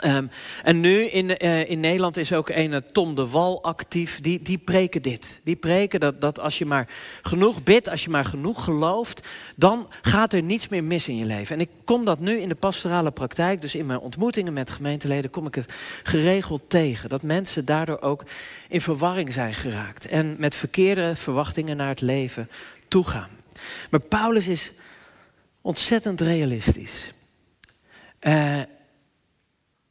Um, 0.05 0.31
en 0.63 0.81
nu 0.81 1.05
in, 1.05 1.45
uh, 1.45 1.71
in 1.71 1.81
Nederland 1.81 2.17
is 2.17 2.33
ook 2.33 2.49
een 2.49 2.83
Tom 2.93 3.15
de 3.15 3.29
Wal 3.29 3.63
actief. 3.63 4.21
Die, 4.21 4.43
die 4.43 4.59
preken 4.59 5.03
dit. 5.03 5.41
Die 5.45 5.57
preken 5.57 6.01
dat, 6.01 6.21
dat 6.21 6.41
als 6.41 6.59
je 6.59 6.67
maar 6.67 6.89
genoeg 7.23 7.63
bidt, 7.63 7.89
als 7.89 8.05
je 8.05 8.11
maar 8.11 8.25
genoeg 8.25 8.65
gelooft, 8.65 9.27
dan 9.57 9.89
gaat 10.01 10.33
er 10.33 10.43
niets 10.43 10.69
meer 10.69 10.85
mis 10.85 11.09
in 11.09 11.17
je 11.17 11.25
leven. 11.25 11.55
En 11.55 11.61
ik 11.61 11.71
kom 11.85 12.05
dat 12.05 12.21
nu 12.21 12.41
in 12.41 12.49
de 12.49 12.55
pastorale 12.55 13.11
praktijk, 13.11 13.61
dus 13.61 13.75
in 13.75 13.87
mijn 13.87 13.99
ontmoetingen 13.99 14.53
met 14.53 14.71
gemeenteleden, 14.71 15.31
kom 15.31 15.47
ik 15.47 15.55
het 15.55 15.73
geregeld 16.03 16.63
tegen. 16.69 17.09
Dat 17.09 17.23
mensen 17.23 17.65
daardoor 17.65 18.01
ook 18.01 18.25
in 18.69 18.81
verwarring 18.81 19.33
zijn 19.33 19.55
geraakt. 19.55 20.07
En 20.07 20.37
met 20.39 20.55
verkeerde 20.55 21.17
verwachtingen 21.17 21.77
naar 21.77 21.89
het 21.89 22.01
leven 22.01 22.51
toegaan. 22.89 23.31
Maar 23.91 24.01
Paulus 24.01 24.49
is 24.49 24.73
ontzettend 25.61 26.21
realistisch. 26.21 27.13
Uh, 28.21 28.61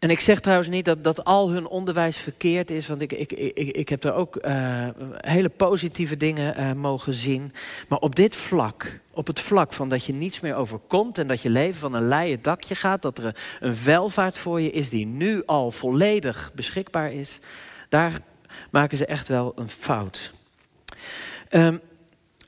en 0.06 0.12
ik 0.12 0.20
zeg 0.20 0.40
trouwens 0.40 0.70
niet 0.70 0.86
dat, 0.86 1.04
dat 1.04 1.24
al 1.24 1.50
hun 1.52 1.68
onderwijs 1.68 2.18
verkeerd 2.18 2.72
is, 2.72 2.88
want 2.88 3.02
ik, 3.02 3.12
ik, 3.12 3.32
ik, 3.34 3.76
ik 3.76 3.90
heb 3.90 4.04
er 4.04 4.14
ook 4.14 4.46
uh, 4.46 4.88
hele 5.16 5.50
positieve 5.50 6.18
dingen 6.18 6.60
uh, 6.60 6.74
mogen 6.74 7.14
zien. 7.14 7.54
Maar 7.88 8.00
op 8.00 8.16
dit 8.16 8.36
vlak, 8.36 9.00
op 9.12 9.28
het 9.28 9.40
vlak 9.40 9.74
van 9.74 9.90
dat 9.90 10.06
je 10.06 10.14
niets 10.14 10.40
meer 10.40 10.56
overkomt 10.56 11.18
en 11.18 11.28
dat 11.28 11.42
je 11.42 11.50
leven 11.50 11.80
van 11.80 11.94
een 11.94 12.08
leien 12.08 12.42
dakje 12.42 12.76
gaat, 12.76 13.02
dat 13.02 13.18
er 13.18 13.36
een 13.60 13.78
welvaart 13.84 14.38
voor 14.38 14.62
je 14.62 14.72
is 14.72 14.90
die 14.90 15.06
nu 15.06 15.44
al 15.46 15.72
volledig 15.72 16.52
beschikbaar 16.56 17.12
is, 17.12 17.40
daar 17.90 18.22
maken 18.72 18.98
ze 18.98 19.06
echt 19.06 19.28
wel 19.28 19.54
een 19.56 19.70
fout. 19.70 20.32
Um, 21.50 21.82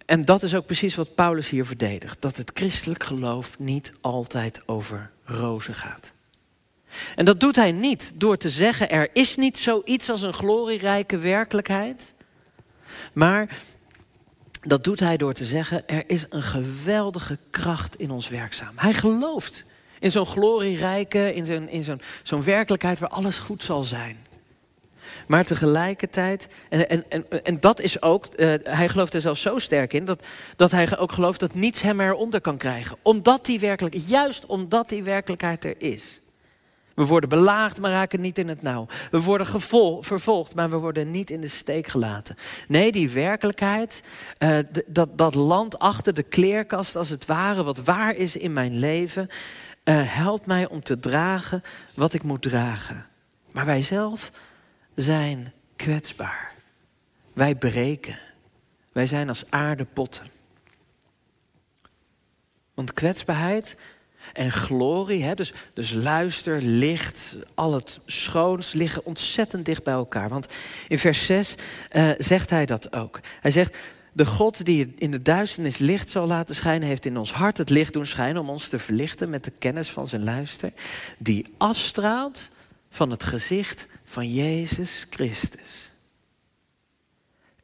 en 0.05 0.21
dat 0.21 0.43
is 0.43 0.55
ook 0.55 0.65
precies 0.65 0.95
wat 0.95 1.15
Paulus 1.15 1.49
hier 1.49 1.65
verdedigt: 1.65 2.21
dat 2.21 2.35
het 2.35 2.51
christelijk 2.53 3.03
geloof 3.03 3.59
niet 3.59 3.91
altijd 4.01 4.61
over 4.65 5.11
rozen 5.23 5.75
gaat. 5.75 6.15
En 7.15 7.25
dat 7.25 7.39
doet 7.39 7.55
hij 7.55 7.71
niet 7.71 8.11
door 8.15 8.37
te 8.37 8.49
zeggen 8.49 8.89
er 8.89 9.09
is 9.13 9.35
niet 9.35 9.57
zoiets 9.57 10.09
als 10.09 10.21
een 10.21 10.33
glorierijke 10.33 11.17
werkelijkheid. 11.17 12.13
Maar 13.13 13.57
dat 14.61 14.83
doet 14.83 14.99
hij 14.99 15.17
door 15.17 15.33
te 15.33 15.45
zeggen 15.45 15.87
er 15.87 16.03
is 16.07 16.25
een 16.29 16.43
geweldige 16.43 17.37
kracht 17.49 17.95
in 17.95 18.11
ons 18.11 18.27
werkzaam. 18.27 18.73
Hij 18.75 18.93
gelooft 18.93 19.65
in 19.99 20.11
zo'n 20.11 20.25
glorierijke, 20.25 21.33
in 21.33 21.45
zo'n 21.45 21.69
in 21.69 21.83
zo'n 21.83 22.01
zo'n 22.23 22.43
werkelijkheid 22.43 22.99
waar 22.99 23.09
alles 23.09 23.37
goed 23.37 23.63
zal 23.63 23.83
zijn. 23.83 24.17
Maar 25.27 25.45
tegelijkertijd, 25.45 26.47
en, 26.69 27.09
en, 27.09 27.43
en, 27.43 27.59
dat 27.59 27.79
is 27.79 28.01
ook, 28.01 28.27
uh, 28.35 28.53
hij 28.63 28.89
gelooft 28.89 29.13
er 29.13 29.21
zelfs 29.21 29.41
zo 29.41 29.59
sterk 29.59 29.93
in, 29.93 30.05
dat, 30.05 30.25
dat 30.55 30.71
hij 30.71 30.97
ook 30.97 31.11
gelooft 31.11 31.39
dat 31.39 31.53
niets 31.53 31.81
hem 31.81 31.99
eronder 32.01 32.41
kan 32.41 32.57
krijgen. 32.57 32.97
Omdat 33.01 33.45
die 33.45 33.59
werkelijk, 33.59 33.95
juist 34.07 34.45
omdat 34.45 34.89
die 34.89 35.03
werkelijkheid 35.03 35.65
er 35.65 35.75
is. 35.77 36.21
We 36.97 37.05
worden 37.05 37.29
belaagd, 37.29 37.79
maar 37.79 37.91
raken 37.91 38.21
niet 38.21 38.37
in 38.37 38.47
het 38.47 38.61
nauw. 38.61 38.87
We 39.11 39.21
worden 39.21 39.45
vervolgd, 40.01 40.55
maar 40.55 40.69
we 40.69 40.75
worden 40.75 41.11
niet 41.11 41.29
in 41.29 41.41
de 41.41 41.47
steek 41.47 41.87
gelaten. 41.87 42.35
Nee, 42.67 42.91
die 42.91 43.09
werkelijkheid, 43.09 44.01
uh, 44.39 44.57
dat, 44.87 45.17
dat 45.17 45.35
land 45.35 45.79
achter 45.79 46.13
de 46.13 46.23
kleerkast 46.23 46.95
als 46.95 47.09
het 47.09 47.25
ware, 47.25 47.63
wat 47.63 47.77
waar 47.77 48.15
is 48.15 48.35
in 48.35 48.53
mijn 48.53 48.79
leven, 48.79 49.27
uh, 49.83 50.01
helpt 50.15 50.45
mij 50.45 50.67
om 50.67 50.83
te 50.83 50.99
dragen 50.99 51.63
wat 51.93 52.13
ik 52.13 52.23
moet 52.23 52.41
dragen. 52.41 53.05
Maar 53.51 53.65
wij 53.65 53.81
zelf 53.81 54.31
zijn 54.95 55.53
kwetsbaar. 55.75 56.51
Wij 57.33 57.55
breken. 57.55 58.19
Wij 58.91 59.05
zijn 59.05 59.29
als 59.29 59.43
aardepotten. 59.49 60.27
Want 62.73 62.93
kwetsbaarheid 62.93 63.75
en 64.37 64.51
glorie. 64.51 65.23
Hè? 65.23 65.33
Dus, 65.33 65.53
dus 65.73 65.91
luister, 65.91 66.61
licht, 66.61 67.35
al 67.53 67.73
het 67.73 67.99
schoons 68.05 68.73
liggen 68.73 69.05
ontzettend 69.05 69.65
dicht 69.65 69.83
bij 69.83 69.93
elkaar. 69.93 70.29
Want 70.29 70.53
in 70.87 70.99
vers 70.99 71.25
6 71.25 71.55
uh, 71.91 72.09
eh, 72.09 72.15
zegt 72.17 72.49
hij 72.49 72.65
dat 72.65 72.93
ook. 72.93 73.19
Hij 73.41 73.51
zegt, 73.51 73.77
de 74.13 74.25
God 74.25 74.65
die 74.65 74.93
in 74.97 75.11
de 75.11 75.21
duisternis 75.21 75.77
licht 75.77 76.09
zal 76.09 76.27
laten 76.27 76.55
schijnen, 76.55 76.87
heeft 76.87 77.05
in 77.05 77.17
ons 77.17 77.31
hart 77.31 77.57
het 77.57 77.69
licht 77.69 77.93
doen 77.93 78.05
schijnen 78.05 78.41
om 78.41 78.49
ons 78.49 78.67
te 78.67 78.79
verlichten 78.79 79.29
met 79.29 79.43
de 79.43 79.51
kennis 79.59 79.89
van 79.89 80.07
zijn 80.07 80.23
luister. 80.23 80.71
Die 81.17 81.45
afstraalt 81.57 82.49
van 82.89 83.11
het 83.11 83.23
gezicht 83.23 83.87
van 84.05 84.33
Jezus 84.33 85.05
Christus. 85.09 85.86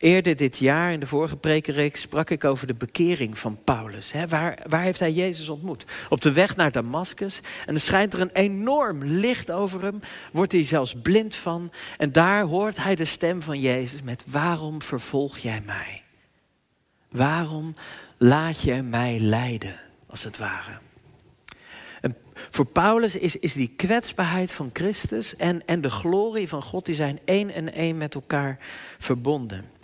Eerder 0.04 0.36
dit 0.36 0.58
jaar, 0.58 0.92
in 0.92 1.00
de 1.00 1.08
vorige 1.08 1.36
prekenreeks, 1.36 2.02
sprak 2.02 2.30
ik 2.30 2.44
over 2.44 2.68
de 2.68 2.74
bekering 2.74 3.38
van 3.38 3.60
Paulus. 3.64 4.12
waar, 4.28 4.60
waar 4.68 4.82
heeft 4.82 5.00
hij 5.00 5.12
Jezus 5.12 5.50
ontmoet? 5.50 5.86
Op 6.10 6.22
de 6.22 6.32
weg 6.32 6.56
naar 6.56 6.72
Damascus. 6.72 7.40
En 7.66 7.74
er 7.74 7.80
schijnt 7.80 8.14
er 8.14 8.22
een 8.22 8.34
enorm 8.34 9.04
licht 9.04 9.52
over 9.52 9.82
hem. 9.82 10.00
Wordt 10.32 10.52
hij 10.52 10.64
zelfs 10.64 10.96
blind 11.02 11.36
van. 11.36 11.72
En 11.98 12.12
daar 12.12 12.44
hoort 12.44 12.78
hij 12.78 12.96
de 12.96 13.06
stem 13.06 13.42
van 13.42 13.60
Jezus 13.60 14.02
met: 14.02 14.24
Waarom 14.26 14.82
vervolg 14.82 15.38
jij 15.38 15.62
mij? 15.66 16.02
Waarom 17.10 17.76
laat 18.18 18.62
je 18.62 18.82
mij 18.82 19.20
lijden, 19.20 19.80
als 20.08 20.24
het 20.24 20.38
ware? 20.38 20.78
En 22.02 22.16
voor 22.52 22.66
Paulus 22.66 23.16
is, 23.16 23.36
is 23.36 23.54
die 23.54 23.74
kwetsbaarheid 23.76 24.52
van 24.52 24.70
Christus 24.74 25.36
en, 25.36 25.66
en 25.66 25.82
de 25.82 25.90
glorie 25.90 26.48
van 26.48 26.62
God, 26.62 26.86
die 26.86 26.96
zijn 26.96 27.20
één 27.26 27.50
en 27.50 27.74
één 27.74 27.98
met 27.98 28.16
elkaar 28.16 28.58
verbonden. 29.00 29.82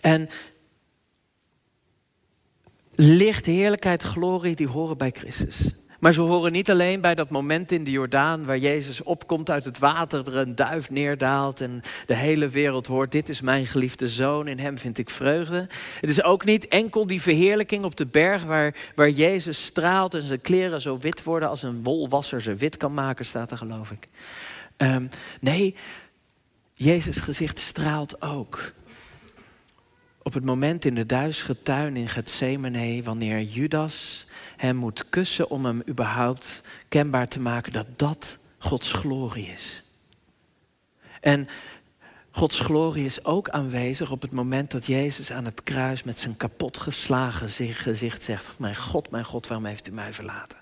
En 0.00 0.28
licht, 2.94 3.46
heerlijkheid, 3.46 4.02
glorie, 4.02 4.56
die 4.56 4.68
horen 4.68 4.98
bij 4.98 5.10
Christus. 5.10 5.74
Maar 5.98 6.12
ze 6.12 6.20
horen 6.20 6.52
niet 6.52 6.70
alleen 6.70 7.00
bij 7.00 7.14
dat 7.14 7.30
moment 7.30 7.72
in 7.72 7.84
de 7.84 7.90
Jordaan 7.90 8.44
waar 8.44 8.58
Jezus 8.58 9.02
opkomt 9.02 9.50
uit 9.50 9.64
het 9.64 9.78
water, 9.78 10.26
er 10.26 10.36
een 10.36 10.54
duif 10.54 10.90
neerdaalt 10.90 11.60
en 11.60 11.82
de 12.06 12.14
hele 12.14 12.48
wereld 12.48 12.86
hoort, 12.86 13.12
dit 13.12 13.28
is 13.28 13.40
mijn 13.40 13.66
geliefde 13.66 14.08
zoon, 14.08 14.48
in 14.48 14.58
hem 14.58 14.78
vind 14.78 14.98
ik 14.98 15.10
vreugde. 15.10 15.66
Het 16.00 16.10
is 16.10 16.22
ook 16.22 16.44
niet 16.44 16.68
enkel 16.68 17.06
die 17.06 17.22
verheerlijking 17.22 17.84
op 17.84 17.96
de 17.96 18.06
berg 18.06 18.44
waar, 18.44 18.74
waar 18.94 19.10
Jezus 19.10 19.64
straalt 19.64 20.14
en 20.14 20.22
zijn 20.22 20.40
kleren 20.40 20.80
zo 20.80 20.98
wit 20.98 21.22
worden 21.22 21.48
als 21.48 21.62
een 21.62 21.82
wolwasser 21.82 22.40
ze 22.40 22.54
wit 22.54 22.76
kan 22.76 22.94
maken, 22.94 23.24
staat 23.24 23.50
er 23.50 23.58
geloof 23.58 23.90
ik. 23.90 24.06
Um, 24.76 25.08
nee, 25.40 25.74
Jezus 26.74 27.16
gezicht 27.16 27.58
straalt 27.58 28.22
ook 28.22 28.72
op 30.28 30.34
het 30.34 30.44
moment 30.44 30.84
in 30.84 30.94
de 30.94 31.06
duistere 31.06 31.62
tuin 31.62 31.96
in 31.96 32.08
Gethsemane, 32.08 33.02
wanneer 33.02 33.42
Judas 33.42 34.24
hem 34.56 34.76
moet 34.76 35.08
kussen 35.08 35.50
om 35.50 35.64
hem 35.64 35.82
überhaupt 35.88 36.62
kenbaar 36.88 37.28
te 37.28 37.40
maken 37.40 37.72
dat 37.72 37.86
dat 37.98 38.38
Gods 38.58 38.92
glorie 38.92 39.46
is. 39.46 39.82
En 41.20 41.48
Gods 42.30 42.60
glorie 42.60 43.04
is 43.04 43.24
ook 43.24 43.48
aanwezig 43.48 44.10
op 44.10 44.22
het 44.22 44.30
moment 44.30 44.70
dat 44.70 44.86
Jezus 44.86 45.32
aan 45.32 45.44
het 45.44 45.62
kruis 45.62 46.02
met 46.02 46.18
zijn 46.18 46.36
kapotgeslagen 46.36 47.48
gezicht 47.74 48.24
zegt: 48.24 48.58
Mijn 48.58 48.76
God, 48.76 49.10
mijn 49.10 49.24
God, 49.24 49.46
waarom 49.46 49.66
heeft 49.66 49.88
u 49.88 49.92
mij 49.92 50.12
verlaten? 50.12 50.58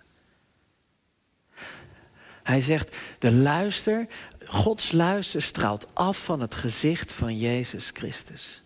Hij 2.42 2.60
zegt: 2.60 2.96
De 3.18 3.32
luister, 3.32 4.06
Gods 4.44 4.92
luister 4.92 5.42
straalt 5.42 5.94
af 5.94 6.24
van 6.24 6.40
het 6.40 6.54
gezicht 6.54 7.12
van 7.12 7.38
Jezus 7.38 7.90
Christus. 7.92 8.64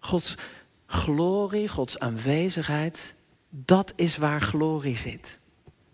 Gods 0.00 0.34
glorie, 0.86 1.68
Gods 1.68 1.98
aanwezigheid, 1.98 3.14
dat 3.50 3.92
is 3.96 4.16
waar 4.16 4.40
glorie 4.40 4.96
zit. 4.96 5.38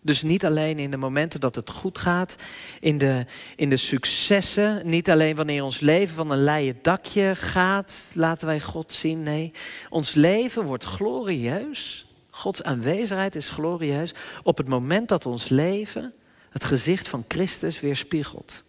Dus 0.00 0.22
niet 0.22 0.44
alleen 0.44 0.78
in 0.78 0.90
de 0.90 0.96
momenten 0.96 1.40
dat 1.40 1.54
het 1.54 1.70
goed 1.70 1.98
gaat, 1.98 2.34
in 2.80 2.98
de, 2.98 3.26
in 3.56 3.70
de 3.70 3.76
successen, 3.76 4.80
niet 4.84 5.10
alleen 5.10 5.36
wanneer 5.36 5.62
ons 5.62 5.80
leven 5.80 6.14
van 6.14 6.30
een 6.30 6.44
leien 6.44 6.78
dakje 6.82 7.34
gaat, 7.34 8.02
laten 8.12 8.46
wij 8.46 8.60
God 8.60 8.92
zien. 8.92 9.22
Nee, 9.22 9.52
ons 9.90 10.14
leven 10.14 10.64
wordt 10.64 10.84
glorieus. 10.84 12.06
Gods 12.30 12.62
aanwezigheid 12.62 13.34
is 13.34 13.48
glorieus 13.48 14.14
op 14.42 14.56
het 14.56 14.68
moment 14.68 15.08
dat 15.08 15.26
ons 15.26 15.48
leven 15.48 16.14
het 16.50 16.64
gezicht 16.64 17.08
van 17.08 17.24
Christus 17.28 17.80
weerspiegelt. 17.80 18.64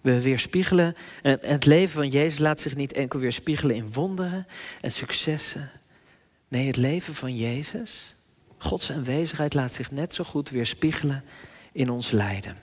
We 0.00 0.22
weerspiegelen. 0.22 0.96
En 1.22 1.38
het 1.42 1.66
leven 1.66 1.94
van 1.94 2.08
Jezus 2.08 2.38
laat 2.38 2.60
zich 2.60 2.76
niet 2.76 2.92
enkel 2.92 3.18
weerspiegelen 3.18 3.76
in 3.76 3.92
wonderen 3.92 4.46
en 4.80 4.92
successen. 4.92 5.70
Nee, 6.48 6.66
het 6.66 6.76
leven 6.76 7.14
van 7.14 7.36
Jezus 7.36 8.14
Gods 8.62 8.90
aanwezigheid 8.90 9.54
laat 9.54 9.72
zich 9.72 9.90
net 9.90 10.14
zo 10.14 10.24
goed 10.24 10.50
weerspiegelen 10.50 11.24
in 11.72 11.90
ons 11.90 12.10
lijden. 12.10 12.56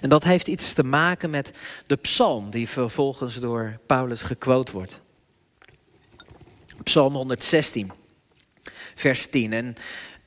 En 0.00 0.08
dat 0.08 0.24
heeft 0.24 0.48
iets 0.48 0.72
te 0.72 0.82
maken 0.82 1.30
met 1.30 1.58
de 1.86 1.96
psalm 1.96 2.50
die 2.50 2.68
vervolgens 2.68 3.34
door 3.34 3.78
Paulus 3.86 4.22
gequote 4.22 4.72
wordt. 4.72 5.00
Psalm 6.82 7.14
116, 7.14 7.92
vers 8.94 9.26
10. 9.30 9.52
En 9.52 9.74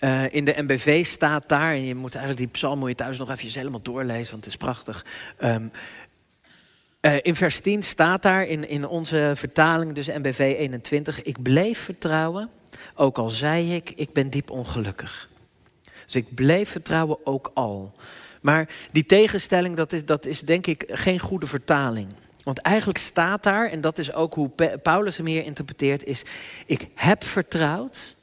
uh, 0.02 0.34
in 0.34 0.46
de 0.46 0.56
MBV 0.58 1.06
staat 1.06 1.50
daar, 1.50 1.74
en 1.74 1.86
je 1.86 1.96
moet 1.96 2.16
eigenlijk 2.16 2.44
die 2.46 2.54
psalm 2.54 2.80
moet 2.80 2.90
je 2.90 2.96
thuis 2.96 3.18
nog 3.18 3.32
even 3.32 3.60
helemaal 3.60 3.82
doorlezen, 3.82 4.32
want 4.32 4.46
het 4.46 4.54
is 4.54 4.60
prachtig. 4.60 5.06
Um, 5.40 5.72
uh, 7.02 7.16
in 7.22 7.36
vers 7.36 7.60
10 7.60 7.84
staat 7.84 8.22
daar 8.22 8.46
in, 8.46 8.70
in 8.70 8.88
onze 8.88 9.32
vertaling, 9.36 9.94
dus 9.94 10.08
MBV 10.08 10.40
21, 10.40 11.22
ik 11.22 11.42
bleef 11.42 11.80
vertrouwen, 11.80 12.50
ook 12.96 13.18
al 13.18 13.30
zei 13.30 13.76
ik, 13.76 13.90
ik 13.96 14.14
ben 14.14 14.30
diep 14.30 14.50
ongelukkig. 14.50 15.30
Dus 16.06 16.16
ik 16.16 16.36
bleef 16.36 16.70
vertrouwen 16.70 17.18
ook 17.24 17.52
al. 17.54 17.94
Maar 18.42 18.70
die 18.92 19.06
tegenstelling, 19.06 19.76
dat 19.76 19.94
is, 19.94 20.06
dat 20.06 20.26
is 20.26 20.40
denk 20.40 20.68
ik 20.68 20.84
geen 20.88 21.20
goede 21.20 21.48
vertaling. 21.48 22.08
Want 22.44 22.60
eigenlijk 22.60 23.00
staat 23.00 23.44
daar, 23.44 23.70
en 23.70 23.82
dat 23.82 23.98
is 23.98 24.14
ook 24.14 24.34
hoe 24.34 24.50
Paulus 24.84 25.18
hem 25.18 25.26
hier 25.26 25.44
interpreteert, 25.44 26.04
is: 26.04 26.22
ik 26.66 26.88
heb 26.96 27.24
vertrouwd. 27.24 28.16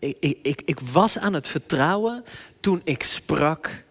Ik, 0.00 0.38
ik, 0.42 0.62
ik, 0.64 0.80
was 0.80 1.18
aan 1.18 1.32
het 1.32 1.46
vertrouwen 1.46 2.24
toen 2.60 2.80
ik 2.84 3.02
sprak. 3.02 3.84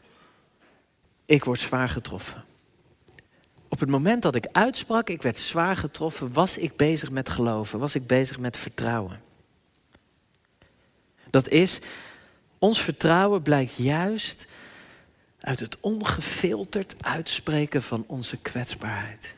Ik 1.25 1.43
word 1.43 1.59
zwaar 1.59 1.89
getroffen. 1.89 2.43
Op 3.67 3.79
het 3.79 3.89
moment 3.89 4.21
dat 4.21 4.35
ik 4.35 4.47
uitsprak, 4.51 5.09
ik 5.09 5.21
werd 5.21 5.37
zwaar 5.37 5.75
getroffen, 5.75 6.33
was 6.33 6.57
ik 6.57 6.75
bezig 6.75 7.09
met 7.11 7.29
geloven, 7.29 7.79
was 7.79 7.95
ik 7.95 8.07
bezig 8.07 8.39
met 8.39 8.57
vertrouwen. 8.57 9.21
Dat 11.29 11.47
is, 11.49 11.79
ons 12.59 12.81
vertrouwen 12.81 13.41
blijkt 13.41 13.75
juist 13.75 14.45
uit 15.39 15.59
het 15.59 15.77
ongefilterd 15.79 16.95
uitspreken 17.01 17.81
van 17.81 18.03
onze 18.07 18.37
kwetsbaarheid. 18.37 19.35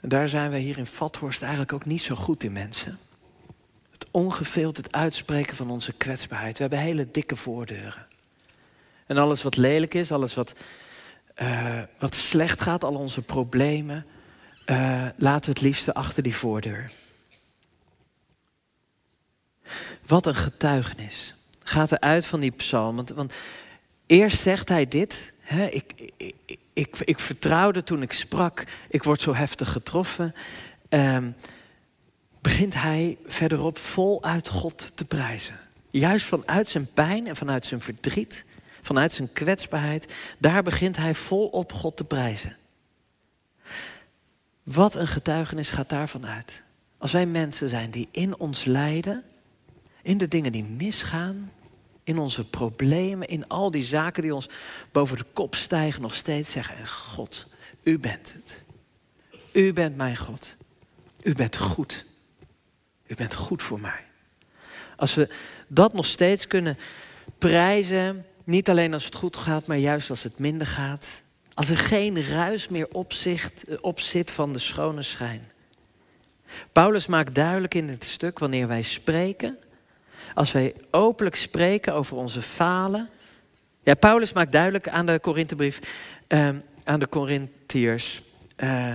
En 0.00 0.08
daar 0.08 0.28
zijn 0.28 0.50
wij 0.50 0.60
hier 0.60 0.78
in 0.78 0.86
Vathorst 0.86 1.40
eigenlijk 1.40 1.72
ook 1.72 1.84
niet 1.84 2.02
zo 2.02 2.14
goed 2.14 2.42
in 2.42 2.52
mensen. 2.52 2.98
Het 4.10 4.92
uitspreken 4.92 5.56
van 5.56 5.70
onze 5.70 5.92
kwetsbaarheid. 5.92 6.56
We 6.56 6.60
hebben 6.60 6.78
hele 6.78 7.08
dikke 7.10 7.36
voordeuren. 7.36 8.06
En 9.06 9.16
alles 9.16 9.42
wat 9.42 9.56
lelijk 9.56 9.94
is, 9.94 10.12
alles 10.12 10.34
wat, 10.34 10.54
uh, 11.42 11.82
wat 11.98 12.14
slecht 12.14 12.60
gaat, 12.60 12.84
al 12.84 12.94
onze 12.94 13.22
problemen, 13.22 14.06
uh, 14.66 15.06
laten 15.16 15.44
we 15.44 15.50
het 15.50 15.60
liefste 15.60 15.94
achter 15.94 16.22
die 16.22 16.36
voordeur. 16.36 16.92
Wat 20.06 20.26
een 20.26 20.34
getuigenis. 20.34 21.34
Gaat 21.62 21.90
er 21.90 22.00
uit 22.00 22.26
van 22.26 22.40
die 22.40 22.50
psalm. 22.50 22.96
Want, 22.96 23.10
want 23.10 23.34
eerst 24.06 24.40
zegt 24.40 24.68
hij 24.68 24.88
dit. 24.88 25.32
Hè, 25.40 25.66
ik, 25.66 26.12
ik, 26.16 26.34
ik, 26.72 26.98
ik, 27.04 27.18
vertrouwde 27.18 27.84
toen 27.84 28.02
ik 28.02 28.12
sprak. 28.12 28.64
Ik 28.88 29.02
word 29.02 29.20
zo 29.20 29.34
heftig 29.34 29.72
getroffen. 29.72 30.34
Uh, 30.90 31.18
begint 32.42 32.74
hij 32.74 33.18
verderop 33.26 33.78
voluit 33.78 34.48
God 34.48 34.92
te 34.94 35.04
prijzen. 35.04 35.60
Juist 35.90 36.26
vanuit 36.26 36.68
zijn 36.68 36.86
pijn 36.86 37.26
en 37.26 37.36
vanuit 37.36 37.64
zijn 37.64 37.80
verdriet. 37.80 38.44
Vanuit 38.80 39.12
zijn 39.12 39.32
kwetsbaarheid. 39.32 40.12
Daar 40.38 40.62
begint 40.62 40.96
hij 40.96 41.14
volop 41.14 41.72
God 41.72 41.96
te 41.96 42.04
prijzen. 42.04 42.56
Wat 44.62 44.94
een 44.94 45.08
getuigenis 45.08 45.68
gaat 45.68 45.88
daarvan 45.88 46.26
uit. 46.26 46.62
Als 46.98 47.12
wij 47.12 47.26
mensen 47.26 47.68
zijn 47.68 47.90
die 47.90 48.08
in 48.10 48.38
ons 48.38 48.64
lijden 48.64 49.24
in 50.02 50.18
de 50.18 50.28
dingen 50.28 50.52
die 50.52 50.64
misgaan, 50.64 51.52
in 52.04 52.18
onze 52.18 52.48
problemen, 52.48 53.28
in 53.28 53.48
al 53.48 53.70
die 53.70 53.82
zaken 53.82 54.22
die 54.22 54.34
ons 54.34 54.48
boven 54.92 55.16
de 55.16 55.24
kop 55.32 55.54
stijgen, 55.54 56.02
nog 56.02 56.14
steeds 56.14 56.50
zeggen: 56.50 56.76
en 56.76 56.88
God, 56.88 57.46
u 57.82 57.98
bent 57.98 58.32
het. 58.32 58.64
U 59.52 59.72
bent 59.72 59.96
mijn 59.96 60.16
God. 60.16 60.56
U 61.22 61.34
bent 61.34 61.56
goed. 61.56 62.04
U 63.12 63.14
bent 63.14 63.34
goed 63.34 63.62
voor 63.62 63.80
mij. 63.80 64.00
Als 64.96 65.14
we 65.14 65.28
dat 65.68 65.92
nog 65.92 66.06
steeds 66.06 66.46
kunnen 66.46 66.78
prijzen, 67.38 68.26
niet 68.44 68.70
alleen 68.70 68.92
als 68.92 69.04
het 69.04 69.14
goed 69.14 69.36
gaat, 69.36 69.66
maar 69.66 69.76
juist 69.76 70.10
als 70.10 70.22
het 70.22 70.38
minder 70.38 70.66
gaat. 70.66 71.22
Als 71.54 71.68
er 71.68 71.76
geen 71.76 72.26
ruis 72.26 72.68
meer 72.68 72.88
op, 72.92 73.12
op 73.80 74.00
zit 74.00 74.30
van 74.30 74.52
de 74.52 74.58
schone 74.58 75.02
schijn. 75.02 75.44
Paulus 76.72 77.06
maakt 77.06 77.34
duidelijk 77.34 77.74
in 77.74 77.88
het 77.88 78.04
stuk 78.04 78.38
wanneer 78.38 78.68
wij 78.68 78.82
spreken, 78.82 79.58
als 80.34 80.52
wij 80.52 80.74
openlijk 80.90 81.36
spreken 81.36 81.94
over 81.94 82.16
onze 82.16 82.42
falen. 82.42 83.08
Ja, 83.82 83.94
Paulus 83.94 84.32
maakt 84.32 84.52
duidelijk 84.52 84.88
aan 84.88 85.06
de 85.06 85.18
Korinthebrief, 85.18 85.78
uh, 86.28 86.48
aan 86.84 87.00
de 87.00 87.08
Corinthiërs. 87.08 88.22
Uh, 88.56 88.94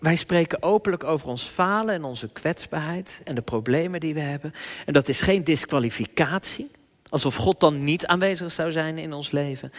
wij 0.00 0.16
spreken 0.16 0.62
openlijk 0.62 1.04
over 1.04 1.28
ons 1.28 1.42
falen 1.42 1.94
en 1.94 2.04
onze 2.04 2.28
kwetsbaarheid 2.28 3.20
en 3.24 3.34
de 3.34 3.40
problemen 3.40 4.00
die 4.00 4.14
we 4.14 4.20
hebben. 4.20 4.54
En 4.86 4.92
dat 4.92 5.08
is 5.08 5.20
geen 5.20 5.44
disqualificatie, 5.44 6.70
alsof 7.08 7.34
God 7.34 7.60
dan 7.60 7.84
niet 7.84 8.06
aanwezig 8.06 8.52
zou 8.52 8.72
zijn 8.72 8.98
in 8.98 9.12
ons 9.12 9.30
leven. 9.30 9.72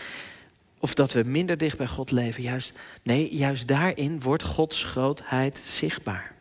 Of 0.79 0.93
dat 0.93 1.13
we 1.13 1.23
minder 1.23 1.57
dicht 1.57 1.77
bij 1.77 1.87
God 1.87 2.11
leven. 2.11 2.43
Juist, 2.43 2.73
nee, 3.03 3.35
juist 3.35 3.67
daarin 3.67 4.21
wordt 4.21 4.43
Gods 4.43 4.83
grootheid 4.83 5.61
zichtbaar 5.65 6.39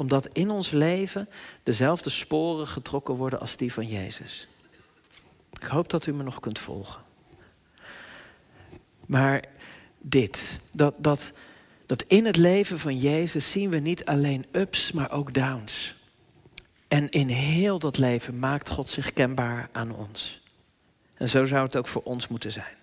omdat 0.00 0.28
in 0.32 0.50
ons 0.50 0.70
leven 0.70 1.28
dezelfde 1.62 2.10
sporen 2.10 2.66
getrokken 2.66 3.14
worden 3.14 3.40
als 3.40 3.56
die 3.56 3.72
van 3.72 3.86
Jezus. 3.86 4.48
Ik 5.60 5.66
hoop 5.66 5.90
dat 5.90 6.06
u 6.06 6.12
me 6.12 6.22
nog 6.22 6.40
kunt 6.40 6.58
volgen. 6.58 7.02
Maar 9.06 9.44
dit, 9.98 10.60
dat, 10.72 10.94
dat, 10.98 11.32
dat 11.90 12.04
in 12.06 12.26
het 12.26 12.36
leven 12.36 12.78
van 12.78 12.96
Jezus 12.96 13.50
zien 13.50 13.70
we 13.70 13.78
niet 13.78 14.04
alleen 14.04 14.46
ups, 14.52 14.92
maar 14.92 15.10
ook 15.10 15.34
downs. 15.34 15.94
En 16.88 17.10
in 17.10 17.28
heel 17.28 17.78
dat 17.78 17.98
leven 17.98 18.38
maakt 18.38 18.68
God 18.68 18.88
zich 18.88 19.12
kenbaar 19.12 19.68
aan 19.72 19.94
ons. 19.94 20.40
En 21.16 21.28
zo 21.28 21.44
zou 21.44 21.64
het 21.64 21.76
ook 21.76 21.86
voor 21.86 22.02
ons 22.02 22.28
moeten 22.28 22.52
zijn. 22.52 22.76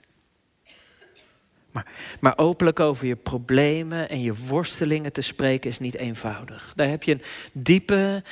Maar, 1.72 1.86
maar 2.20 2.38
openlijk 2.38 2.80
over 2.80 3.08
je 3.08 3.15
problemen 3.15 4.10
en 4.10 4.22
je 4.22 4.36
worstelingen 4.36 5.12
te 5.12 5.22
spreken 5.22 5.70
is 5.70 5.80
niet 5.80 5.96
eenvoudig. 5.96 6.74
Daar 6.76 6.89
heb 6.89 7.04
je 7.04 7.12
een 7.12 7.24
diepe 7.52 8.24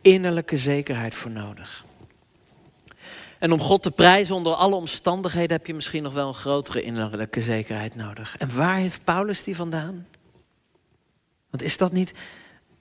innerlijke 0.00 0.56
zekerheid 0.56 1.14
voor 1.14 1.30
nodig. 1.30 1.84
En 3.38 3.52
om 3.52 3.60
God 3.60 3.82
te 3.82 3.90
prijzen 3.90 4.34
onder 4.34 4.54
alle 4.54 4.74
omstandigheden 4.74 5.56
heb 5.56 5.66
je 5.66 5.74
misschien 5.74 6.02
nog 6.02 6.12
wel 6.12 6.28
een 6.28 6.34
grotere 6.34 6.82
innerlijke 6.82 7.40
zekerheid 7.40 7.94
nodig. 7.94 8.36
En 8.38 8.54
waar 8.56 8.76
heeft 8.76 9.04
Paulus 9.04 9.42
die 9.42 9.56
vandaan? 9.56 10.06
Want 11.52 11.64
is 11.64 11.76
dat 11.76 11.92
niet 11.92 12.12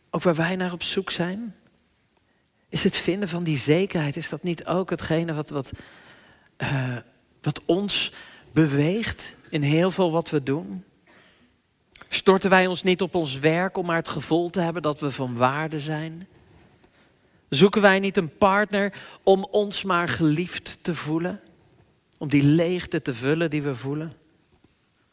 ook 0.10 0.24
waar 0.24 0.36
wij 0.36 0.56
naar 0.56 0.72
op 0.72 0.84
zoek 0.84 1.10
zijn? 1.10 1.56
Is 2.70 2.84
het 2.84 2.98
vinden 2.98 3.30
van 3.30 3.44
die 3.44 3.58
zekerheid, 3.58 4.16
is 4.16 4.30
dat 4.30 4.44
niet 4.44 4.66
ook 4.66 4.90
hetgene 4.90 5.34
wat, 5.34 5.50
wat, 5.50 5.72
uh, 6.58 6.98
wat 7.42 7.62
ons 7.66 8.12
beweegt 8.54 9.36
in 9.50 9.62
heel 9.62 9.92
veel 9.92 10.12
wat 10.12 10.30
we 10.30 10.44
doen? 10.44 10.84
Storten 12.10 12.50
wij 12.50 12.68
ons 12.68 12.84
niet 12.84 13.02
op 13.02 13.16
ons 13.16 13.40
werk 13.40 13.78
om 13.78 13.86
maar 13.86 13.96
het 13.96 14.08
gevoel 14.08 14.50
te 14.50 14.60
hebben 14.60 14.82
dat 14.82 15.00
we 15.00 15.12
van 15.12 15.36
waarde 15.36 15.80
zijn? 15.80 16.28
Zoeken 17.50 17.82
wij 17.82 18.00
niet 18.00 18.18
een 18.18 18.38
partner 18.38 18.94
om 19.24 19.44
ons 19.44 19.84
maar 19.84 20.10
geliefd 20.10 20.78
te 20.82 20.96
voelen? 20.96 21.40
Om 22.18 22.30
die 22.30 22.44
leegte 22.44 23.02
te 23.02 23.14
vullen 23.14 23.50
die 23.50 23.62
we 23.62 23.76
voelen? 23.76 24.14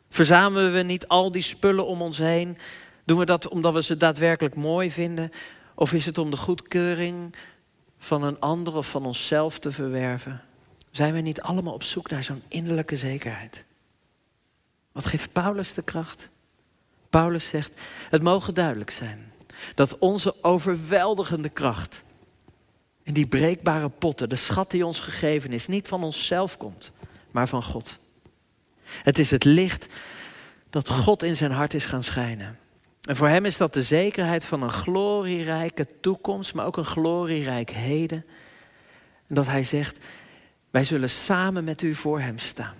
Verzamelen 0.09 0.73
we 0.73 0.83
niet 0.83 1.09
al 1.09 1.33
die 1.33 1.42
spullen 1.42 1.87
om 1.87 2.03
ons 2.03 2.18
heen? 2.18 2.59
Doen 3.09 3.18
we 3.18 3.25
dat 3.25 3.49
omdat 3.49 3.73
we 3.73 3.83
ze 3.83 3.97
daadwerkelijk 3.97 4.55
mooi 4.55 4.90
vinden? 4.90 5.33
Of 5.75 5.92
is 5.92 6.07
het 6.07 6.18
om 6.18 6.31
de 6.31 6.37
goedkeuring 6.37 7.35
van 7.99 8.23
een 8.23 8.40
ander 8.40 8.77
of 8.77 8.90
van 8.90 9.07
onszelf 9.07 9.59
te 9.59 9.73
verwerven? 9.73 10.42
Zijn 10.90 11.12
we 11.12 11.21
niet 11.21 11.40
allemaal 11.40 11.73
op 11.73 11.83
zoek 11.83 12.11
naar 12.11 12.23
zo'n 12.23 12.42
innerlijke 12.49 12.97
zekerheid? 12.97 13.64
Wat 14.92 15.07
geeft 15.07 15.33
Paulus 15.33 15.75
de 15.75 15.83
kracht? 15.83 16.29
Paulus 17.11 17.49
zegt, 17.49 17.81
het 18.11 18.23
mogen 18.23 18.55
duidelijk 18.55 18.90
zijn 18.90 19.33
dat 19.75 19.99
onze 19.99 20.35
overweldigende 20.42 21.49
kracht 21.49 22.03
in 23.03 23.12
die 23.12 23.27
breekbare 23.27 23.88
potten, 23.88 24.29
de 24.29 24.37
schat 24.37 24.71
die 24.71 24.87
ons 24.87 24.99
gegeven 24.99 25.53
is, 25.53 25.66
niet 25.66 25.88
van 25.88 26.05
onszelf 26.05 26.57
komt, 26.57 26.90
maar 27.31 27.49
van 27.49 27.62
God. 27.62 27.99
Het 28.85 29.18
is 29.18 29.31
het 29.31 29.44
licht 29.44 29.87
dat 30.71 30.88
God 30.88 31.23
in 31.23 31.37
zijn 31.37 31.51
hart 31.51 31.75
is 31.75 31.85
gaan 31.85 32.03
schijnen. 32.03 32.59
En 33.09 33.16
voor 33.16 33.29
hem 33.29 33.44
is 33.44 33.57
dat 33.57 33.75
de 33.75 33.83
zekerheid 33.83 34.44
van 34.44 34.62
een 34.62 34.71
glorierijke 34.71 35.87
toekomst, 36.01 36.55
maar 36.55 36.66
ook 36.66 36.77
een 36.77 36.85
glorierijk 36.85 37.71
heden. 37.71 38.25
En 39.27 39.35
dat 39.35 39.47
hij 39.47 39.64
zegt, 39.64 40.05
wij 40.71 40.85
zullen 40.85 41.11
samen 41.11 41.64
met 41.64 41.83
u 41.83 41.94
voor 41.94 42.21
hem 42.21 42.38
staan. 42.38 42.77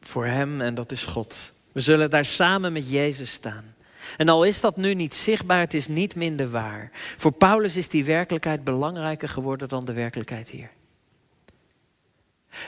Voor 0.00 0.26
hem 0.26 0.60
en 0.60 0.74
dat 0.74 0.92
is 0.92 1.02
God. 1.02 1.52
We 1.72 1.80
zullen 1.80 2.10
daar 2.10 2.24
samen 2.24 2.72
met 2.72 2.90
Jezus 2.90 3.32
staan. 3.32 3.74
En 4.16 4.28
al 4.28 4.44
is 4.44 4.60
dat 4.60 4.76
nu 4.76 4.94
niet 4.94 5.14
zichtbaar, 5.14 5.60
het 5.60 5.74
is 5.74 5.88
niet 5.88 6.14
minder 6.14 6.50
waar. 6.50 6.90
Voor 7.16 7.32
Paulus 7.32 7.76
is 7.76 7.88
die 7.88 8.04
werkelijkheid 8.04 8.64
belangrijker 8.64 9.28
geworden 9.28 9.68
dan 9.68 9.84
de 9.84 9.92
werkelijkheid 9.92 10.48
hier. 10.48 10.70